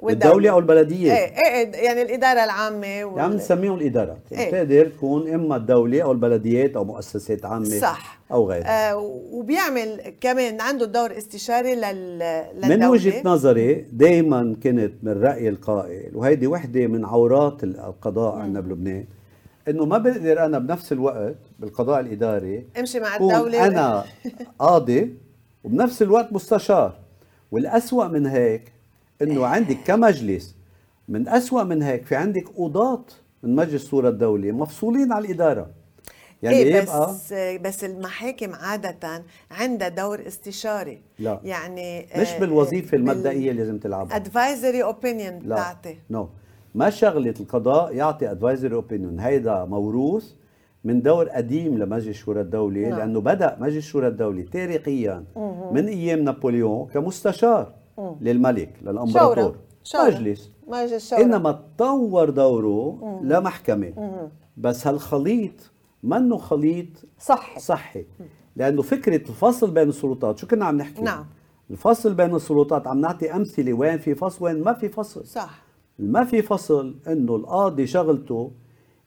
[0.00, 0.50] والدولة.
[0.50, 3.18] أو البلدية؟ إيه إيه يعني الإدارة العامة وال...
[3.18, 4.18] يعني بنسميهم الإدارات.
[4.32, 4.48] إيه.
[4.48, 8.20] بتقدر تكون إما الدولة أو البلديات أو مؤسسات عامة صح.
[8.32, 8.90] أو غيرها.
[8.92, 8.96] آه
[9.32, 12.18] وبيعمل كمان عنده دور استشاري لل
[12.54, 12.76] للدولة.
[12.76, 19.04] من وجهة نظري دائما كنت من رأي القائل وهيدي وحدة من عورات القضاء عندنا بلبنان
[19.68, 23.66] إنه ما بقدر أنا بنفس الوقت بالقضاء الإداري امشي مع الدولة.
[23.66, 24.04] أنا
[24.58, 25.14] قاضي
[25.64, 26.96] وبنفس الوقت مستشار.
[27.52, 28.72] والأسوأ من هيك
[29.22, 30.54] إنه عندك كمجلس
[31.08, 33.04] من أسوأ من هيك في عندك قضاة
[33.42, 35.70] من مجلس شورى الدولة مفصولين على الإدارة.
[36.42, 41.00] يعني إيه يبقى بس بس المحاكم عادة عندها دور استشاري.
[41.18, 41.40] لا.
[41.44, 44.16] يعني مش بالوظيفة المبدئية اللي لازم تلعبها.
[44.16, 45.54] advisory opinion لا.
[45.54, 45.98] بتاعتي.
[46.10, 46.28] no
[46.74, 50.32] ما شغلة القضاء يعطي advisory opinion هيدا موروث
[50.84, 52.98] من دور قديم لمجلس شورى الدولة نعم.
[52.98, 55.24] لأنه بدأ مجلس شورى الدولة تاريخيا
[55.72, 57.72] من أيام نابليون كمستشار
[58.20, 59.34] للملك للأمبراطور.
[59.34, 59.54] شورى.
[59.84, 60.20] شورى.
[60.20, 60.50] مجلس.
[60.68, 61.22] مجلس شورى.
[61.22, 63.92] إنما تطور دوره لمحكمة.
[64.56, 68.04] بس هالخليط منه خليط صح صحي.
[68.56, 71.26] لأنه فكرة الفصل بين السلطات شو كنا عم نحكي؟ نعم.
[71.70, 75.26] الفصل بين السلطات عم نعطي أمثلة وين في فصل وين ما في فصل.
[75.26, 75.69] صح.
[76.00, 78.50] ما في فصل إنه القاضي شغلته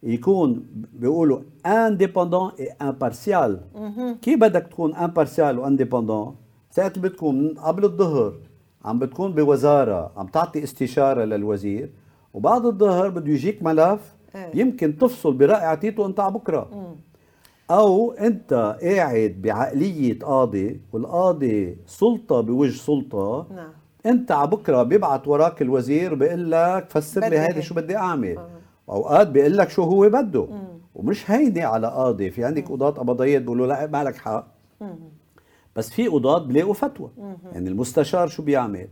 [0.04, 3.60] يكون بيقولوا انديبندون اي امبارسيال
[4.22, 6.36] كيف بدك تكون امبارسيال وانديبندون
[6.78, 8.34] اللي بتكون قبل الظهر.
[8.86, 11.90] عم بتكون بوزارة عم تعطي استشارة للوزير
[12.34, 14.52] وبعد الظهر بده يجيك ملف إيه.
[14.62, 16.96] يمكن تفصل برأي اعطيته أنت على بكرة.
[17.72, 23.72] أو أنت قاعد بعقلية قاضي والقاضي سلطة بوجه سلطة نعم.
[24.06, 27.62] انت على بكرة بيبعت وراك الوزير بيقول لك فسر لي هيدي.
[27.62, 28.38] شو بدي أعمل.
[28.90, 30.48] أوقات بيقول لك شو هو بده.
[30.96, 32.32] ومش هيدي على قاضي.
[32.32, 34.48] في عندك قضاة قبضيات بيقولوا لا ما لك حق.
[35.76, 37.10] بس في قضاة بيلاقوا فتوى.
[37.52, 38.88] يعني المستشار شو بيعمل؟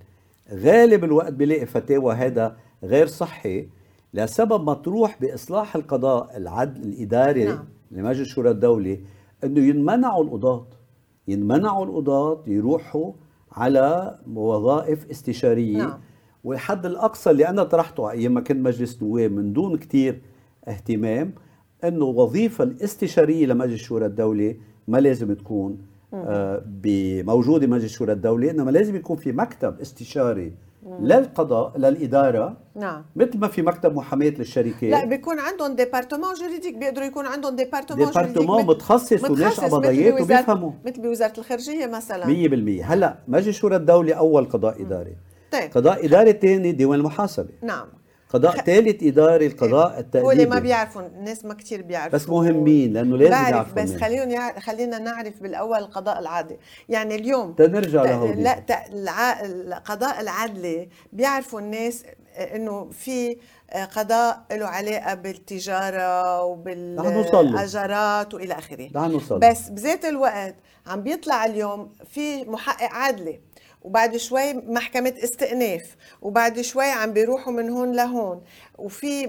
[0.53, 3.67] غالب الوقت بيلاقي فتاوى هذا غير صحي
[4.13, 7.65] لسبب مطروح بإصلاح القضاء العدل الإداري نعم.
[7.91, 8.97] لمجلس شورى الدولة
[9.43, 10.65] إنه ينمنعوا القضاة.
[11.27, 13.11] ينمنعوا القضاة يروحوا
[13.51, 15.99] على وظائف استشارية نعم.
[16.43, 20.21] والحد الأقصى اللي أنا طرحته أيام ما كنت مجلس نواب من دون كتير
[20.67, 21.33] اهتمام
[21.83, 24.55] إنه الوظيفه الاستشارية لمجلس شورى الدولة
[24.87, 25.77] ما لازم تكون
[26.13, 30.53] آه، ب- موجوده مجلس شورى الدولة إنما لازم يكون في مكتب استشاري
[30.85, 33.05] للقضاء للإدارة نعم.
[33.15, 38.07] مثل ما في مكتب محاماه للشركات لا بيكون عندهم département juridique بيقدروا يكون عندهم département
[38.07, 42.25] département متخصص وناس قضايات وبيفهموا مثل بوزاره الخارجية مثلا.
[42.25, 45.15] 100% هلأ مجلس شورى الدولة أول قضاء إداري.
[45.51, 45.71] طيب.
[45.71, 47.87] قضاء إداري ثاني ديوان المحاسبه نعم.
[48.33, 52.19] قضاء ثالث إداري القضاء التأديبي هو اللي ما بيعرفوا الناس ما كثير بيعرفوا.
[52.19, 54.59] بس مهمين لأنه لازم بعرف يعرفوا بس خلينا يع...
[54.59, 56.57] خلينا نعرف بالأول القضاء العادي
[56.89, 58.43] يعني اليوم تنرجع لهودي.
[58.43, 58.71] لا ت...
[58.93, 59.45] الع...
[59.45, 62.03] القضاء العدلي بيعرفوا الناس
[62.37, 63.37] إنه في
[63.95, 68.89] قضاء له علاقة بالتجارة وبالاجارات وإلى آخره.
[69.37, 70.55] بس بذات الوقت
[70.87, 73.39] عم بيطلع اليوم في محقق عدلي
[73.81, 78.41] وبعد شوي محكمة استئناف وبعد شوي عم بيروحوا من هون لهون.
[78.77, 79.27] وفي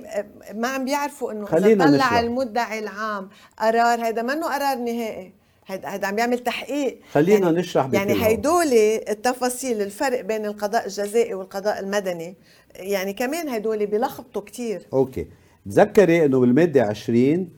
[0.55, 2.13] ما عم بيعرفوا إنه إذا طلع نشرح.
[2.19, 5.33] المدعي العام قرار هذا منه قرار نهائي.
[5.67, 7.01] هيدا هيدا عم بيعمل تحقيق.
[7.13, 8.73] خلينا يعني نشرح يعني هيدول
[9.09, 12.37] التفاصيل الفرق بين القضاء الجزائي والقضاء المدني
[12.75, 15.27] يعني كمان هيدول بيلخبطوا كثير أوكي.
[15.67, 17.49] تذكري إنه بالمادة 20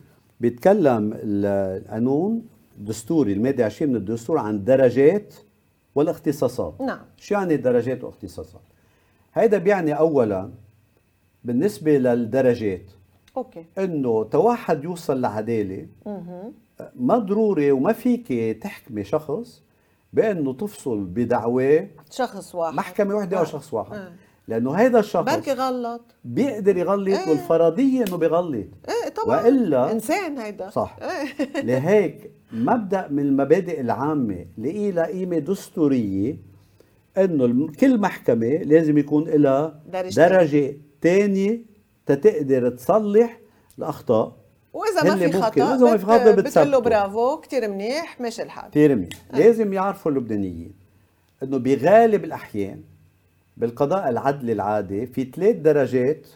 [0.41, 2.43] بيتكلم القانون
[2.79, 5.35] الدستوري المادة 20 من الدستور عن درجات
[5.95, 6.81] والاختصاصات.
[6.81, 7.01] نعم.
[7.17, 8.63] شو يعني درجات واختصاصات؟
[9.35, 10.51] هيدا بيعني اولا
[11.45, 12.91] بالنسبة للدرجات.
[13.37, 13.65] أوكي.
[13.79, 15.87] إنه تواحد يوصل لعدالة.
[16.95, 19.63] ما ضروري وما فيك تحكمي شخص
[20.13, 22.75] بأنه تفصل بدعواه شخص واحد.
[22.75, 23.41] محكمة واحدة آه.
[23.41, 23.93] أو شخص واحد.
[23.95, 24.13] آه.
[24.49, 26.03] لأنه هيدا الشخص بركي غلط.
[26.25, 27.31] بيقدر يغلط إيه.
[27.31, 29.43] والفرضيه إنه بيغلط إيه طبعا.
[29.43, 30.71] وإلا إنسان هيدا.
[30.71, 30.97] صح.
[31.03, 31.63] إيه.
[31.67, 36.37] لهيك مبدأ من المبادئ العامة اللي لها قيمة دستورية
[37.19, 39.81] إنه كل محكمة لازم يكون لها
[40.17, 41.61] درجة ثانية
[42.07, 43.41] تتقدر تصلح
[43.79, 44.37] الأخطاء.
[44.73, 48.71] وإذا ما في خطأ واذا ما في خطأ بتقول له برافو كثير منيح ماشي الحال.
[48.71, 49.09] كثير منيح.
[49.33, 50.73] لازم يعرفوا اللبنانيين
[51.43, 52.81] إنه بغالب الأحيان
[53.57, 56.27] بالقضاء العدلي العادي في ثلاث درجات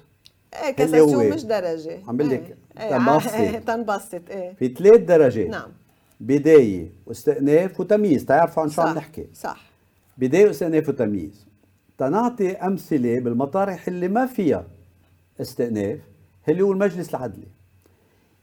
[0.63, 2.01] إيه كاساسيون مش درجة.
[2.09, 2.91] عم بقول لك إيه.
[2.91, 3.35] تنبسط.
[3.35, 4.53] إيه تنبسط إيه.
[4.53, 5.51] في ثلاث درجات.
[5.51, 5.71] نعم.
[6.21, 8.25] بداية واستئناف وتمييز.
[8.25, 9.71] تعرفوا عن شو عم نحكي؟ صح.
[10.19, 11.47] بداية واستئناف وتمييز.
[11.99, 14.67] تنعطي أمثلة بالمطارح اللي ما فيها
[15.41, 15.99] استئناف
[16.49, 17.49] اللي هو المجلس العدلي.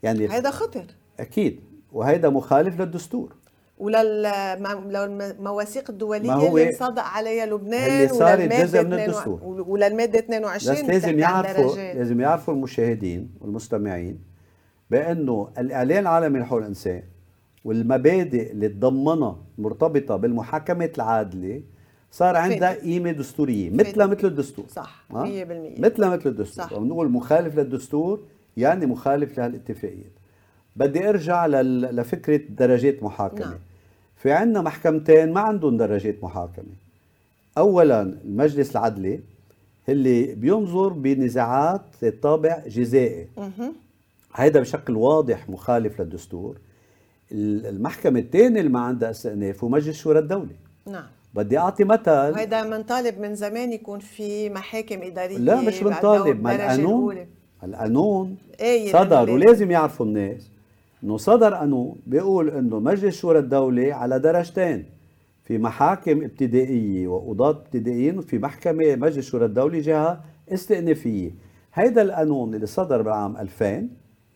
[0.02, 0.84] يعني هيدا خطر.
[1.20, 1.60] أكيد.
[1.92, 3.32] وهيدا مخالف للدستور.
[3.78, 9.40] وللمواثيق الدولية ما هو اللي صدق عليها لبنان اللي صارت جزء من الدستور.
[9.42, 14.18] وللماده 22 بس لازم يعرفوا لازم يعرفوا المشاهدين والمستمعين
[14.90, 17.02] بأنه الإعلان العالمي لحقوق الإنسان
[17.64, 21.62] والمبادئ اللي تضمنها مرتبطة بالمحاكمه العادلة
[22.10, 24.64] صار عندها قيمة دستورية مثلها مثل الدستور.
[24.68, 25.14] صح 100%
[25.78, 26.64] مثلها مثل الدستور.
[26.64, 26.72] صح.
[26.72, 28.20] ونقول مخالف للدستور
[28.56, 30.12] يعني مخالف لهالاتفاقيات
[30.76, 33.46] بدي أرجع لفكرة درجات محاكمة.
[33.46, 33.58] نعم.
[34.26, 36.74] في عندنا محكمتين ما عندهم درجات محاكمة.
[37.58, 39.20] اولا المجلس العدلي
[39.88, 43.28] اللي بينظر بنزاعات طابع جزائي.
[44.34, 46.58] هيدا بشكل واضح مخالف للدستور.
[47.32, 50.56] المحكمة الثانية اللي ما عندها استئناف هو مجلس شورى الدولة.
[50.86, 51.06] نعم.
[51.34, 52.10] بدي أعطي مثل.
[52.10, 57.26] وهيدا بنطالب من زمان يكون في محاكم إدارية لا مش بنطالب ما القانون.
[57.64, 60.55] القانون إيه صدر ولازم يعرفوا الناس.
[61.04, 64.84] إنه صدر قانون بيقول إنه مجلس شورى الدولة على درجتين
[65.44, 70.20] في محاكم ابتدائية وقضاة ابتدائيين وفي محكمة مجلس شورى الدولة جهة
[70.52, 71.30] استئنافية.
[71.74, 73.88] هيدا القانون اللي صدر بعام 2000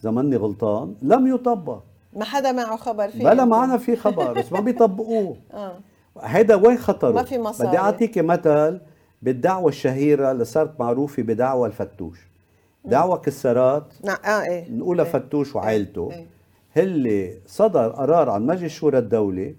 [0.03, 1.83] اذا ماني غلطان لم يطبق.
[2.17, 3.25] ما حدا معه خبر فيه.
[3.25, 5.37] بلا معنا في خبر بس ما بيطبقوه.
[5.53, 5.79] آه.
[6.23, 7.69] هيدا وين خطره؟ ما في مصاري.
[7.69, 8.81] بدي أعطيك مثل
[9.23, 12.19] بالدعوة الشهيرة اللي صارت معروفة بدعوة الفتوش.
[12.85, 13.95] دعوة كسرات.
[14.05, 14.71] نعم آه إيه.
[14.71, 15.13] نقولها إيه.
[15.13, 16.27] فتوش وعائلته إيه.
[16.77, 19.55] اللي صدر قرار عن مجلس شورى الدولة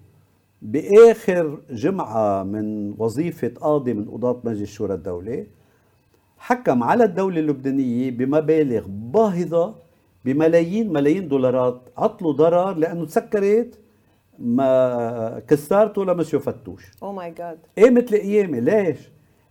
[0.62, 5.46] بآخر جمعة من وظيفة قاضي من قضاة مجلس شورى الدولة
[6.38, 9.74] حكم على الدولة اللبنانية بمبالغ باهظة
[10.24, 13.78] بملايين ملايين دولارات عطلوا ضرر لأنه تسكرت
[14.38, 16.90] ما كسرته لمسيو فتوش.
[17.02, 18.98] أو ماي جاد إيه مثل قيامه ليش؟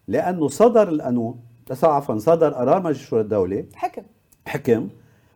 [0.07, 1.39] لأنه صدر القانون
[1.83, 3.65] عفوا صدر قرار مجلس شورى الدولة.
[3.75, 4.03] حكم.
[4.45, 4.89] حكم.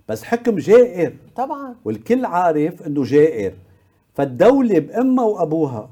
[0.09, 1.13] بس حكم جائر.
[1.35, 1.75] طبعا.
[1.85, 3.53] والكل عارف إنه جائر.
[4.13, 5.89] فالدولة بأمها وأبوها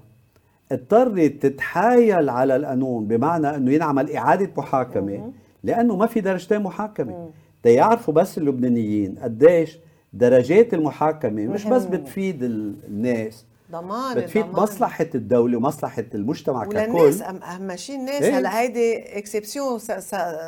[0.71, 5.31] اضطرت تتحايل على القانون بمعنى إنه ينعمل إعادة محاكمة
[5.63, 7.29] لأنه ما في درجتين محاكمة.
[7.63, 9.77] تيعرفوا بس اللبنانيين قديش
[10.13, 13.45] درجات المحاكمة مش بس بتفيد الناس.
[13.73, 14.63] ضمان بتفيد ضمان.
[14.63, 19.79] مصلحة الدولة ومصلحة المجتمع ككل وللناس شيء الناس إيه؟ هلا هيدي اكسبسيون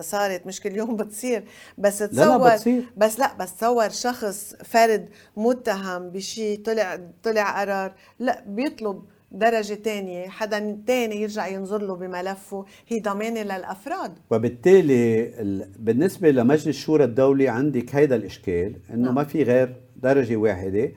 [0.01, 1.43] صارت مش كل يوم بتصير
[1.77, 2.83] بس تصور لا لا بتصير.
[2.97, 10.27] بس لا بس تصور شخص فرد متهم بشيء طلع طلع قرار لا بيطلب درجة تانية
[10.27, 15.31] حدا تاني يرجع ينظر له بملفه هي ضمانة للأفراد وبالتالي
[15.79, 19.15] بالنسبة لمجلس الشورى الدولي عندك هيدا الإشكال إنه نعم.
[19.15, 20.91] ما في غير درجة واحدة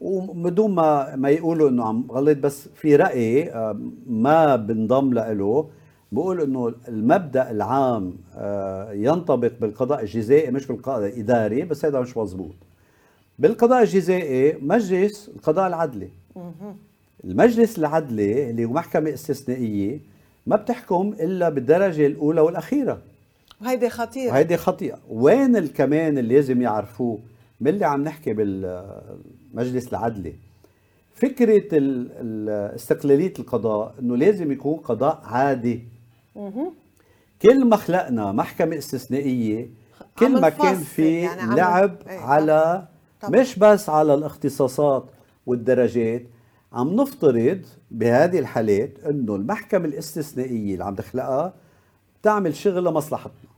[0.00, 5.68] وبدون ما ما يقولوا إنه عم غلط بس في راي آه، ما بنضم له
[6.12, 12.54] بقول إنه المبدأ العام آه، ينطبق بالقضاء الجزائي مش بالقضاء الإداري بس هذا مش مزبوط
[13.38, 16.08] بالقضاء الجزائي مجلس القضاء العدلي.
[17.24, 20.00] المجلس العدلي اللي هو محكمة استثنائية
[20.46, 22.98] ما بتحكم إلا بالدرجة الأولى والأخيرة.
[23.60, 24.32] وهيدي خطيرة.
[24.32, 24.98] وهيدي خطيرة.
[25.10, 27.18] وين كمان اللي لازم يعرفوه؟
[27.60, 28.32] من اللي عم نحكي
[29.54, 30.34] بالمجلس العدلي
[31.14, 31.62] فكرة
[32.74, 35.84] استقلالية القضاء إنه لازم يكون قضاء عادي.
[37.42, 39.68] كل ما خلقنا محكمة استثنائية
[40.18, 42.88] كل ما كان في يعني لعب إيه على
[43.20, 43.40] طبعا.
[43.40, 45.04] مش بس على الاختصاصات
[45.46, 46.22] والدرجات
[46.72, 51.52] عم نفترض بهذه الحالات إنه المحكمة الإستثنائية اللي عم تخلقها
[52.22, 53.49] تعمل شغل لمصلحتنا.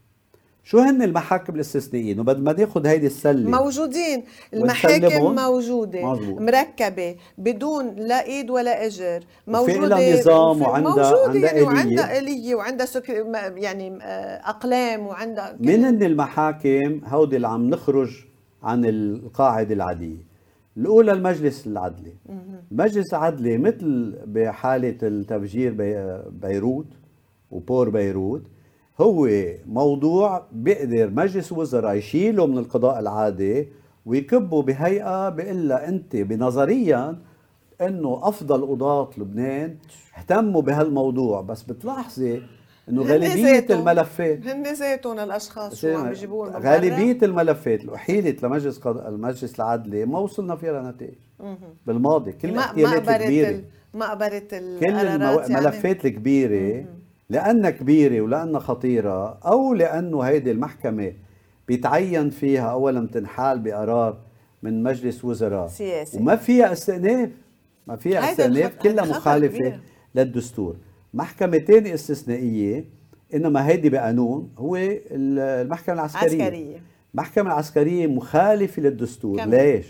[0.65, 4.23] شو هن المحاكم الاستثنائيين؟ وبدل ما ناخذ هيدي السلة موجودين.
[4.53, 6.41] المحاكم موجودة مزبوط.
[6.41, 9.23] مركبة بدون لا إيد ولا إجر.
[9.47, 13.09] موجودة في نظام وعندها موجودة يعني وعندها آلية وعندها سك...
[13.55, 18.25] يعني آه، أقلام وعندها من هن المحاكم هودي اللي عم نخرج
[18.63, 20.33] عن القاعدة العادية؟
[20.77, 22.13] الأولى المجلس العدلي.
[22.71, 26.19] المجلس العدلي مثل بحالة التفجير بي...
[26.31, 26.87] بيروت
[27.51, 28.41] وبور بيروت
[29.01, 29.29] هو
[29.67, 33.67] موضوع بيقدر مجلس وزراء يشيله من القضاء العادي
[34.05, 37.17] ويكبه بهيئة لها أنت بنظريا
[37.81, 39.75] إنه أفضل قضاة لبنان
[40.17, 41.41] اهتموا بهالموضوع.
[41.41, 42.41] بس بتلاحظي
[42.89, 48.97] إنه غالبية الملفات هن ذاتهم الأشخاص شو عم بيجيبوا غالبية الملفات اللي أحيلت لمجلس قض...
[48.97, 51.13] المجلس العدلي ما وصلنا فيها لنتائج
[51.87, 53.61] بالماضي كل الاحتيالات الكبيره
[53.93, 56.09] ما قبرت كل الملفات يعني.
[56.15, 56.85] الكبيرة.
[57.33, 61.13] لأنها كبيرة ولأنها خطيرة أو لأنه هيدي المحكمة
[61.67, 64.17] بيتعين فيها أولا تنحال بقرار
[64.63, 67.29] من مجلس وزراء سياسي وما فيها استئناف
[67.87, 69.79] ما فيها استئناف كلها مخالفة كبير.
[70.15, 70.75] للدستور
[71.13, 72.85] محكمة ثانية استثنائية
[73.33, 74.77] إنما هيدي بقانون هو
[75.11, 76.77] المحكمة العسكرية عسكرية.
[77.13, 79.49] المحكمة العسكرية مخالفة للدستور كم.
[79.49, 79.87] ليش؟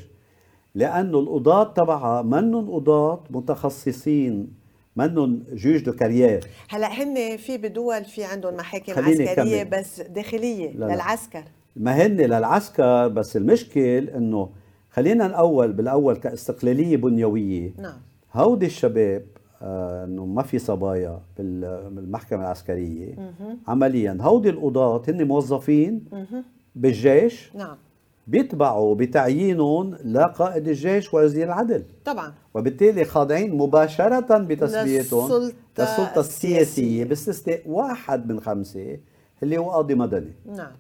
[0.76, 4.62] لأنه القضاة تبعها منهم قضاة متخصصين
[4.96, 9.80] منهم juges de carrière هلا هن في بدول في عندهم محاكم عسكرية كمل.
[9.80, 11.44] بس داخلية لا للعسكر.
[11.76, 14.50] ما هن للعسكر بس المشكل انه
[14.90, 17.74] خلينا الأول بالأول كاستقلالية بنيوية.
[17.78, 17.98] نعم.
[18.34, 19.26] هودي الشباب
[19.62, 23.16] آه انه ما في صبايا بالمحكمة العسكرية.
[23.16, 23.58] مه.
[23.68, 26.44] عمليا هودي القضاة هن موظفين مه.
[26.76, 27.52] بالجيش.
[27.56, 27.78] نعم.
[28.28, 31.84] بيتبعوا بتعيينهم لقائد الجيش ووزير العدل.
[32.06, 32.34] طبعا.
[32.54, 38.98] وبالتالي خاضعين مباشرة بتسميتهم للسلطة السياسية باستثناء واحد من خمسة
[39.44, 40.32] اللي هو قاضي مدني.
[40.46, 40.72] نعم.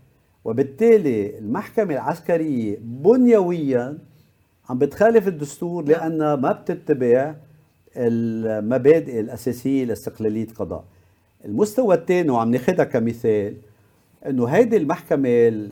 [0.45, 3.97] وبالتالي المحكمة العسكرية بنيويا
[4.69, 5.91] عم بتخالف الدستور نعم.
[5.91, 7.35] لأنها ما بتتبع
[7.97, 10.83] المبادئ الأساسية لاستقلالية القضاء
[11.45, 13.55] المستوى الثاني وعم ناخذها كمثال
[14.27, 15.29] إنه هيدي المحكمة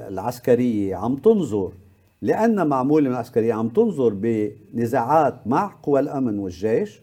[0.08, 1.72] العسكرية عم تنظر
[2.22, 7.02] لأنها معمولة من العسكرية عم تنظر بنزاعات مع قوى الأمن والجيش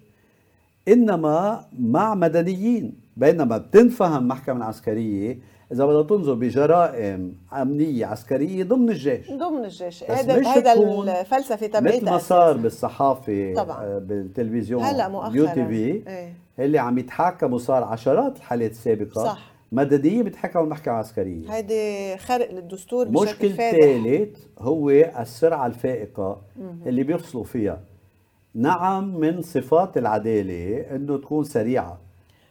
[0.88, 2.94] إنما مع مدنيين.
[3.16, 5.38] بينما بتنفهم محكمة العسكرية
[5.72, 9.30] إذا بدها تنظر بجرائم أمنية عسكرية ضمن الجيش.
[9.30, 10.04] ضمن الجيش.
[10.04, 10.72] هذا هذا
[11.20, 13.84] الفلسفة تبعتها مثل ما صار بالصحافة طبعا.
[13.84, 15.36] آه، بالتلفزيون هلا مؤخرا.
[15.36, 16.32] يو تي في إيه.
[16.58, 19.24] اللي عم يتحاكموا صار عشرات الحالات السابقة.
[19.24, 19.57] صح.
[19.72, 26.40] مدنيه بتحكم المحكمه العسكريه هيدي خرق للدستور مشكل ثالث هو السرعة الفائقة
[26.86, 27.80] اللي بيفصلوا فيها.
[28.54, 31.98] نعم من صفات العدالة إنه تكون سريعة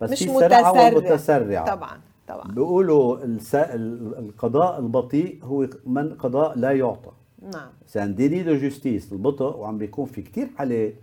[0.01, 1.75] بس مش في سرعة ومتسرعة.
[1.75, 2.51] طبعا طبعا.
[2.51, 3.55] بيقولوا الس...
[3.55, 7.11] القضاء البطيء هو من قضاء لا يعطى.
[7.41, 7.69] نعم.
[7.87, 10.93] C'est un déni de justice البطء وعم بيكون في كثير حالات.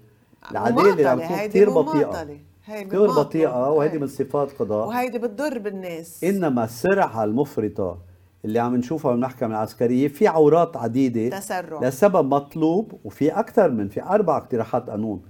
[0.50, 2.26] العدالة عم تكون كثير بطيئة.
[2.66, 4.88] كثير بطيئة وهيدي من صفات قضاء.
[4.88, 6.24] وهيدي بتضر بالناس.
[6.24, 7.98] إنما السرعة المفرطة
[8.44, 11.80] اللي عم نشوفها بالمحكمة العسكرية في عورات عديدة تسرع.
[11.80, 15.22] لسبب مطلوب وفي أكثر من في أربع اقتراحات قانون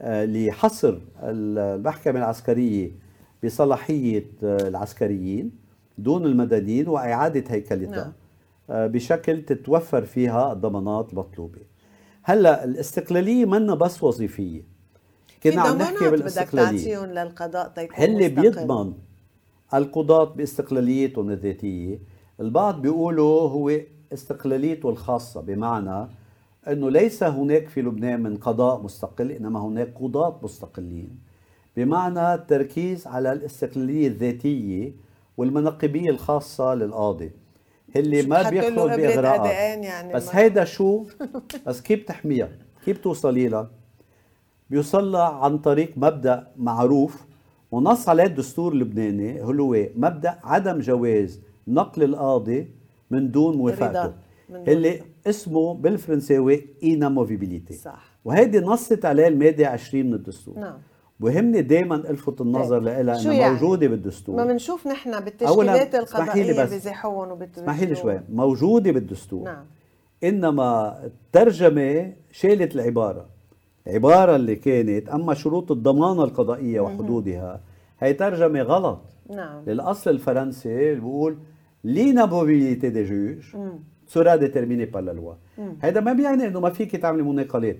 [0.00, 2.90] آه، لحصر المحكمة العسكرية
[3.44, 5.52] بصلاحية آه، العسكريين
[5.98, 8.12] دون المدنيين وإعادة هيكلتها نعم.
[8.70, 11.60] آه، بشكل تتوفر فيها الضمانات المطلوبة.
[12.22, 14.75] هلأ الاستقلالية منا بس وظيفية.
[15.50, 16.98] كنا عم نحكي بالاستقلالية.
[16.98, 18.92] بدك للقضاء تيكون اللي بيضمن
[19.74, 21.98] القضاة باستقلاليتهم الذاتية.
[22.40, 23.72] البعض بيقولوا هو
[24.12, 26.08] استقلاليته الخاصة بمعنى
[26.68, 31.18] أنه ليس هناك في لبنان من قضاء مستقل إنما هناك قضاة مستقلين.
[31.76, 34.92] بمعنى التركيز على الاستقلالية الذاتية
[35.36, 37.30] والمنقبية الخاصة للقاضي.
[37.96, 39.84] اللي ما بيدخل بإغراءات.
[39.84, 41.04] يعني بس هيدا شو؟
[41.66, 42.48] بس كيف تحميها؟
[42.84, 43.70] كيف توصلي لها؟
[44.70, 47.26] بيوصل لها عن طريق مبدأ معروف
[47.70, 52.70] ونص عليه الدستور اللبناني هو مبدأ عدم جواز نقل القاضي
[53.10, 54.12] من دون موافقته
[54.50, 58.18] اللي اسمه بالفرنساوي inamovibility صح.
[58.24, 60.58] وهيدي نصت عليه المادة 20 من الدستور.
[60.58, 60.78] نعم.
[61.20, 64.36] وهمني دائما ألفت النظر لها إنها يعني؟ موجودة بالدستور.
[64.36, 68.20] ما بنشوف نحن بالتشكيلات القضائية بزحون وبالدستور اسمحي لي شوي.
[68.28, 69.44] موجودة بالدستور.
[69.44, 69.64] نعم.
[70.24, 73.35] إنما الترجمة شالت العبارة.
[73.86, 77.60] العباره اللي كانت أما شروط الضمانة القضائية وحدودها
[78.00, 79.00] هي ترجمة غلط.
[79.30, 79.62] نعم.
[79.66, 81.36] للأصل الفرنسي اللي بيقول
[81.84, 83.44] l'inamovibilité des juges
[84.08, 85.34] sera déterminée par la loi
[85.78, 87.76] هذا ما بيعني إنه ما فيك تعملي مناقلات.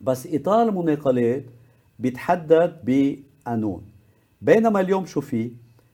[0.00, 1.44] بس إطار المناقلات
[1.98, 3.82] بيتحدد بقانون.
[4.42, 5.50] بينما اليوم شو في؟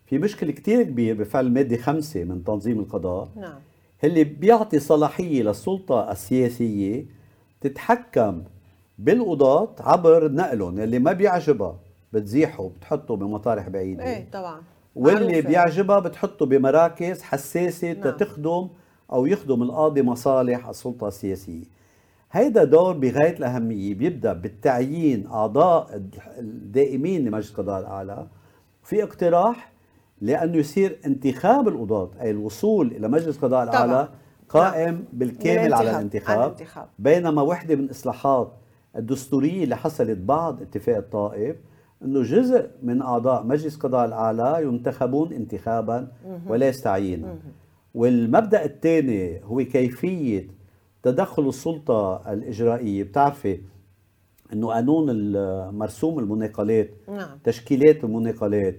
[0.07, 3.59] في مشكل كتير كبير بفعل المادة خمسة من تنظيم القضاء نعم.
[4.05, 7.07] اللي بيعطي صلاحية للسلطة السياسية
[7.61, 8.43] تتحكم
[8.99, 11.77] بالقضاة عبر نقلهم اللي ما بيعجبها
[12.13, 14.63] بتزيحه بتحطه بمطارح بعيدة إيه طبعا
[14.97, 18.17] واللي بيعجبها بتحطه بمراكز حساسة نعم.
[18.17, 18.69] تخدم
[19.13, 21.65] أو يخدم القاضي مصالح السلطة السياسية
[22.33, 26.03] هيدا دور بغاية الأهمية بيبدأ بالتعيين أعضاء
[26.39, 28.27] الدائمين لمجلس القضاء الأعلى
[28.83, 29.73] في اقتراح
[30.21, 34.09] لأنه يصير انتخاب القضاة أي الوصول إلى مجلس القضاء الأعلى
[34.49, 35.05] قائم نعم.
[35.13, 36.39] بالكامل على الانتخاب.
[36.39, 38.53] على الانتخاب بينما وحدة من الاصلاحات
[38.97, 41.57] الدستورية اللي حصلت بعد اتفاق الطائف
[42.03, 46.09] إنه جزء من أعضاء مجلس القضاء الأعلى ينتخبون انتخابا
[46.47, 47.37] وليس تعيينا
[47.95, 50.49] والمبدأ الثاني هو كيفية
[51.03, 53.03] تدخل السلطة الإجرائية.
[53.05, 53.61] بتعرفي
[54.53, 55.33] إنه قانون
[55.79, 57.39] مرسوم المناقلات نعم.
[57.45, 58.77] تشكيلات المناقلات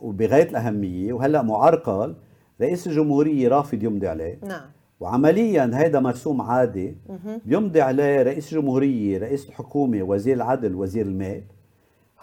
[0.00, 2.14] وبغاية الأهمية وهلأ معرقل
[2.60, 4.38] رئيس الجمهورية رافض يمضي عليه.
[4.42, 4.62] نعم.
[5.00, 6.96] وعمليا هيدا مرسوم عادي
[7.44, 11.42] بيمضي عليه رئيس الجمهوريه رئيس الحكومة وزير العدل وزير المال.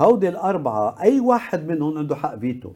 [0.02, 2.72] هودي الأربعة أي واحد منهم عنده حق فيتو.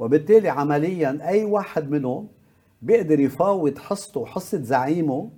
[0.00, 2.26] وبالتالي عمليا أي واحد منهم
[2.82, 5.28] بيقدر يفاوض حصته وحصة زعيمه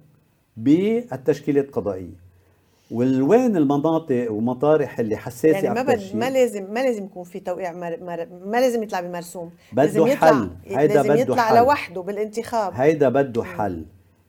[0.57, 2.27] بالتشكيلات القضائية.
[2.91, 7.73] والوين المناطق ومطارح اللي حساسة يعني ما بد ما لازم ما لازم يكون في توقيع
[7.73, 9.51] مر مر ما لازم يطلع بمرسوم.
[9.73, 10.51] بده حل.
[10.67, 11.57] هيدا لازم بده يطلع حل.
[11.57, 12.73] لوحده بالانتخاب.
[12.75, 13.85] هيدا بده حل.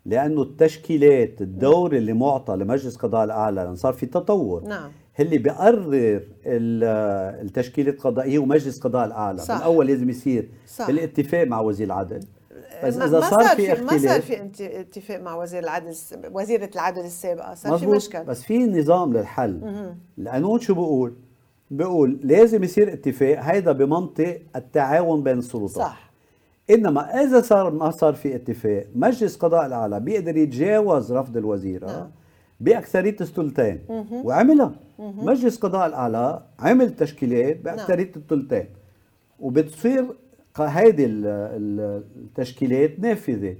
[0.07, 4.63] لأنه التشكيلات الدور اللي معطى لمجلس القضاء الأعلى لأن صار في تطور.
[4.63, 4.91] نعم.
[5.19, 9.37] اللي بيقرر التشكيلة القضائية ومجلس القضاء الأعلى.
[9.37, 9.57] صح.
[9.57, 10.87] بالاول لازم يصير صح.
[10.87, 12.19] بالاتفاق مع وزير العدل.
[12.83, 15.93] بس إذا صار, صار في اختلاف ما صار في اتفاق مع وزير العدل
[16.31, 17.53] وزيرة العدل السابقة.
[17.53, 19.93] صار في مشكل بس في نظام للحل.
[20.17, 21.15] القانون شو بقول؟
[21.71, 25.69] بقول لازم يصير اتفاق هيدا بمنطق التعاون بين السلطات.
[25.69, 26.06] صح.
[26.69, 32.09] إنما إذا صار ما صار في اتفاق مجلس قضاء الاعلى بيقدر يتجاوز رفض الوزيرة نعم.
[32.59, 33.79] بأكثرية الثلثين
[34.11, 34.71] وعملها.
[34.99, 38.13] مجلس قضاء الاعلى عمل تشكيلات بأكثرية نعم.
[38.15, 38.65] الثلثين.
[39.39, 40.05] وبتصير
[40.57, 43.55] هيدي التشكيلات نافذة.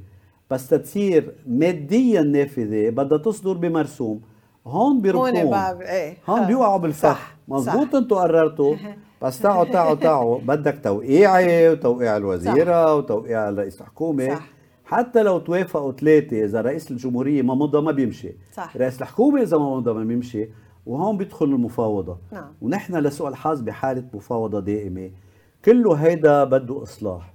[0.52, 4.22] بس تتصير ماديا نافذة بدها تصدر بمرسوم.
[4.66, 6.18] هون بيركون هون إيه.
[6.28, 7.36] هون بيوقعوا بالفخ.
[7.48, 8.76] مزبوط أنتوا قررتوا؟
[9.22, 12.92] بس تعوا تعوا تعوا بدك توقيعي وتوقيع الوزيرة صح.
[12.92, 14.48] وتوقيع رئيس الحكومة صح.
[14.86, 18.78] حتى لو توافقوا ثلاثة إذا رئيس الجمهورية ما مضى ما بيمشي صح.
[18.78, 20.50] رئيس الحكومة إذا ما مضى ما بيمشي
[20.86, 22.54] وهون بيدخل المفاوضة نعم.
[22.62, 25.12] ونحن لسوء الحظ بحالة مفاوضة دائمة
[25.66, 27.34] كله هيدا بده إصلاح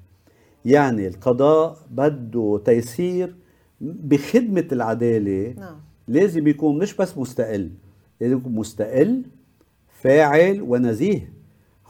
[0.65, 3.35] يعني القضاء بده تيسير
[3.81, 5.77] بخدمة العدالة نعم.
[6.09, 7.71] لازم يكون مش بس مستقل
[8.21, 9.23] لازم يكون مستقل
[9.89, 11.33] فاعل ونزيه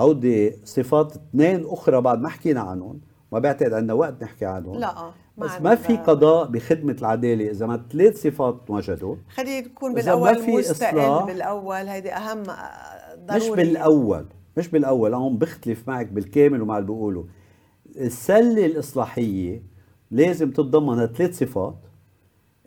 [0.03, 3.01] هودي صفات اثنين أخرى بعد ما حكينا عنهم
[3.33, 4.79] ما بعتقد عندنا وقت نحكي عنهم.
[4.79, 7.51] لا ما بس ما في قضاء بخدمة العدالة.
[7.51, 11.89] إذا ما ثلاث صفات وجدوا خليه يكون بالأول مستقل بالأول.
[11.89, 12.43] هيدي أهم
[13.27, 14.27] ضروري مش بالأول
[14.57, 15.15] مش بالأول.
[15.15, 17.27] هون بختلف معك بالكامل ومع اللي بقوله
[17.97, 19.63] السلة الإصلاحية
[20.11, 21.79] لازم تتضمن ثلاث صفات.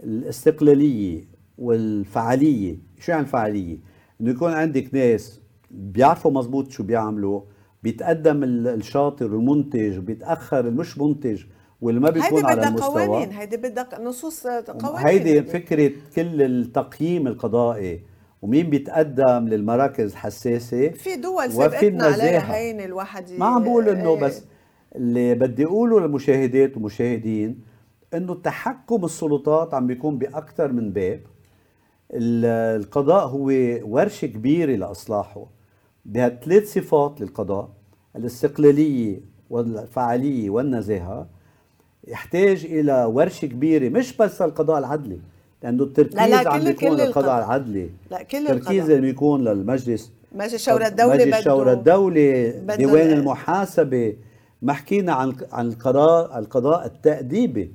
[0.03, 1.23] الاستقلالية
[1.57, 2.77] والفعالية.
[2.99, 3.77] شو يعني الفعالية؟
[4.21, 5.41] إنه يكون عندك ناس
[5.71, 7.41] بيعرفوا مزبوط شو بيعملوا
[7.83, 11.43] بيتقدم الشاطر والمنتج وبيتاخر المش منتج
[11.81, 13.01] واللي ما بيكون على المستوى.
[13.01, 15.07] هيدي بدها قوانين هيدي بدها نصوص قوانين.
[15.07, 18.01] هيدي فكرة كل التقييم القضائي.
[18.41, 24.19] ومين بيتقدم للمراكز الحساسة؟ في دول سبقتنا عليها هين الواحد ما عم بقول إنه إيه.
[24.19, 24.43] بس
[24.95, 27.61] اللي بدي أقوله للمشاهدات والمشاهدين
[28.13, 31.21] إنه تحكم السلطات عم بيكون باكثر من باب.
[32.11, 33.47] القضاء هو
[33.83, 35.54] ورشة كبيرة لإصلاحه.
[36.05, 37.69] بهالثلاث صفات للقضاء
[38.15, 41.27] الاستقلالية والفعالية والنزاهة
[42.07, 45.19] يحتاج إلى ورشة كبيرة مش بس القضاء العدلي
[45.63, 47.89] لأنه التركيز لا لا عم بيكون للقضاء العدلي.
[48.11, 50.11] لا كل التركيز اللي بيكون للمجلس.
[50.35, 54.15] مجلس شورى الدولة مجلس شورى الدولة ديوان المحاسبة.
[54.61, 57.71] ما حكينا عن عن القضاء القضاء التأديبي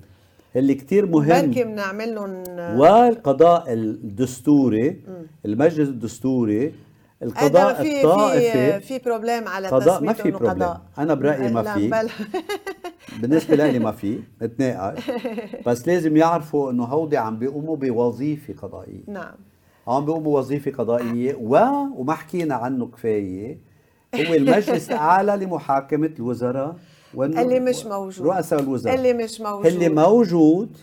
[0.57, 1.29] اللي كتير مهم.
[1.29, 2.45] بركي بنعمل لهم
[2.81, 5.01] والقضاء الدستوري
[5.47, 6.73] المجلس الدستوري
[7.23, 10.51] القضاء في الطائفي في في بروبليم على قضاء ما في بروبليم.
[10.51, 10.81] قضاء.
[10.99, 12.09] أنا برأيي ما في.
[13.21, 15.11] بالنسبة لي ما في نتناقش
[15.67, 19.03] بس لازم يعرفوا إنه هودي عم بيقوموا بوظيفة قضائية.
[19.07, 19.35] نعم.
[19.89, 21.57] عم بيقوموا بوظيفة قضائية و...
[21.97, 23.59] وما حكينا عنه كفاية.
[24.15, 26.77] هو المجلس الاعلى لمحاكمة الوزراء.
[27.15, 28.27] اللي مش موجود.
[28.27, 28.95] رؤساء الوزراء.
[28.95, 29.67] اللي مش موجود.
[29.67, 30.77] اللي موجود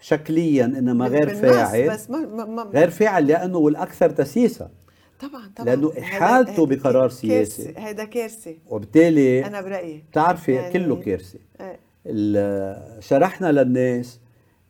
[0.00, 1.90] شكليا إنما غير فاعل.
[1.90, 4.70] بس ما ما غير فاعل لأنه والاكثر تسييسا
[5.20, 5.66] طبعا طبعا.
[5.66, 7.74] لأنه إحالته بقرار سياسي.
[7.76, 10.04] هيدا كارثه وبالتالي أنا برأيي.
[10.10, 11.38] بتعرفي يعني كله كارثه.
[13.00, 14.20] شرحنا للناس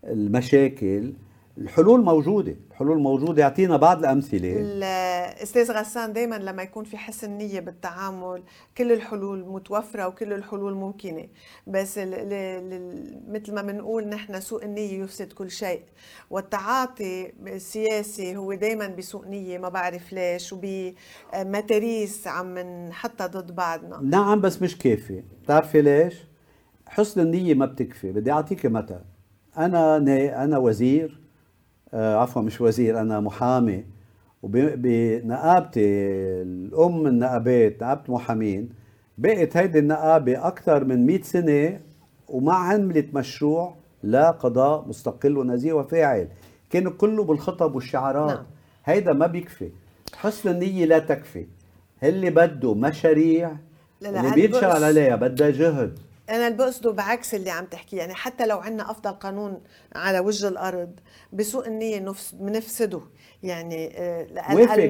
[0.05, 1.12] المشاكل
[1.59, 2.56] الحلول موجودة.
[2.70, 3.42] الحلول موجودة.
[3.42, 4.56] يعطينا بعض الأمثلة.
[4.59, 8.42] الاستاذ غسان دائما لما يكون في حسن نيه بالتعامل
[8.78, 11.28] كل الحلول متوفرة وكل الحلول ممكنة.
[11.66, 15.82] بس ال ال مثل ما بنقول نحن سوء النية يفسد كل شيء.
[16.30, 19.59] والتعاطي السياسي هو دائما بسوء نية.
[19.59, 24.00] ما بعرف ليش وبمتاريس عم نحطها ضد بعضنا.
[24.02, 25.22] نعم بس مش كافي.
[25.42, 26.14] بتعرفي ليش؟
[26.86, 28.12] حسن النية ما بتكفي.
[28.12, 29.00] بدي اعطيك مثل.
[29.59, 29.96] أنا
[30.44, 31.27] أنا وزير
[31.95, 33.84] عفوا مش وزير أنا محامي.
[34.43, 35.80] وبنقابتي
[36.43, 38.68] الأم النقابات نقابة محامين
[39.18, 41.80] بقت هيدي النقابة أكثر من 100 سنة
[42.28, 46.28] وما عملت مشروع لا قضاء مستقل ونزيه وفاعل.
[46.70, 48.36] كانوا كله بالخطب والشعارات.
[48.36, 48.47] نعم.
[48.84, 49.70] هيدا ما بيكفي.
[50.16, 51.47] حسن النية لا تكفي.
[52.03, 53.53] اللي بده مشاريع
[54.01, 55.99] لا لا اللي بينشغل عليها بدها جهد.
[56.30, 59.60] أنا اللي بقصده بعكس اللي عم تحكي يعني حتى لو عندنا أفضل قانون
[59.94, 61.00] على وجه الأرض
[61.32, 63.00] بسوء النية بنفسده
[63.42, 64.26] يعني آه،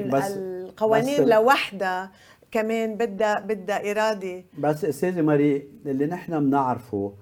[0.09, 2.13] بس القوانين بس لوحدها
[2.51, 4.45] كمان بدها بدها إرادة.
[4.59, 7.13] بس أستاذة ماري اللي نحن بنعرفه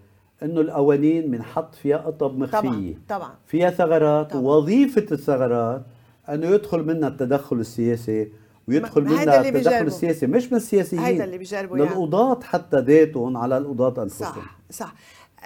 [0.43, 2.61] إنه القوانين بنحط فيها قطب مخفية.
[2.61, 3.35] طبعا طبعا.
[3.47, 4.43] فيها ثغرات طبعا.
[4.43, 5.83] ووظيفة الثغرات
[6.29, 8.33] إنه يدخل منها التدخل السياسي.
[8.69, 10.27] ويدخل منها التدخل السياسي.
[10.27, 11.91] مش من السياسيين هيدا اللي بيجربوا يعني.
[11.91, 14.33] للقضاة حتى ذاتهم على القضاة أنفسهم.
[14.33, 14.57] صح.
[14.71, 14.95] صح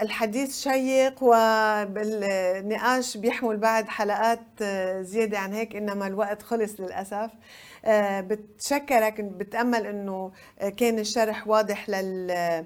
[0.02, 4.62] الحديث شيق والنقاش بيحمل بعد حلقات
[5.00, 7.30] زيادة عن هيك إنما الوقت خلص للأسف.
[7.84, 10.32] آه، بتشكرك بتأمل إنه
[10.76, 12.64] كان الشرح واضح لل آه،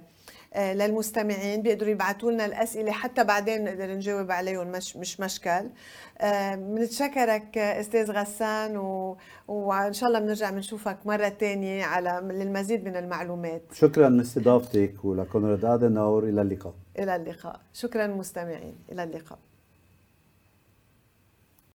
[0.56, 5.70] للمستمعين بيقدروا يبعثوا لنا الأسئلة حتى بعدين نقدر نجاوب عليهم مش مش مشكل.
[6.20, 9.16] آه، بنتشكرك أستاذ غسان و...
[9.48, 13.62] وإن شاء الله بنرجع بنشوفك مرة ثانية على للمزيد من المعلومات.
[13.72, 16.24] شكرا لاستضافتك ولكونراد آدناور.
[16.24, 16.74] إلى اللقاء.
[16.98, 17.60] إلى اللقاء.
[17.72, 18.74] شكرا مستمعين.
[18.92, 19.38] إلى اللقاء.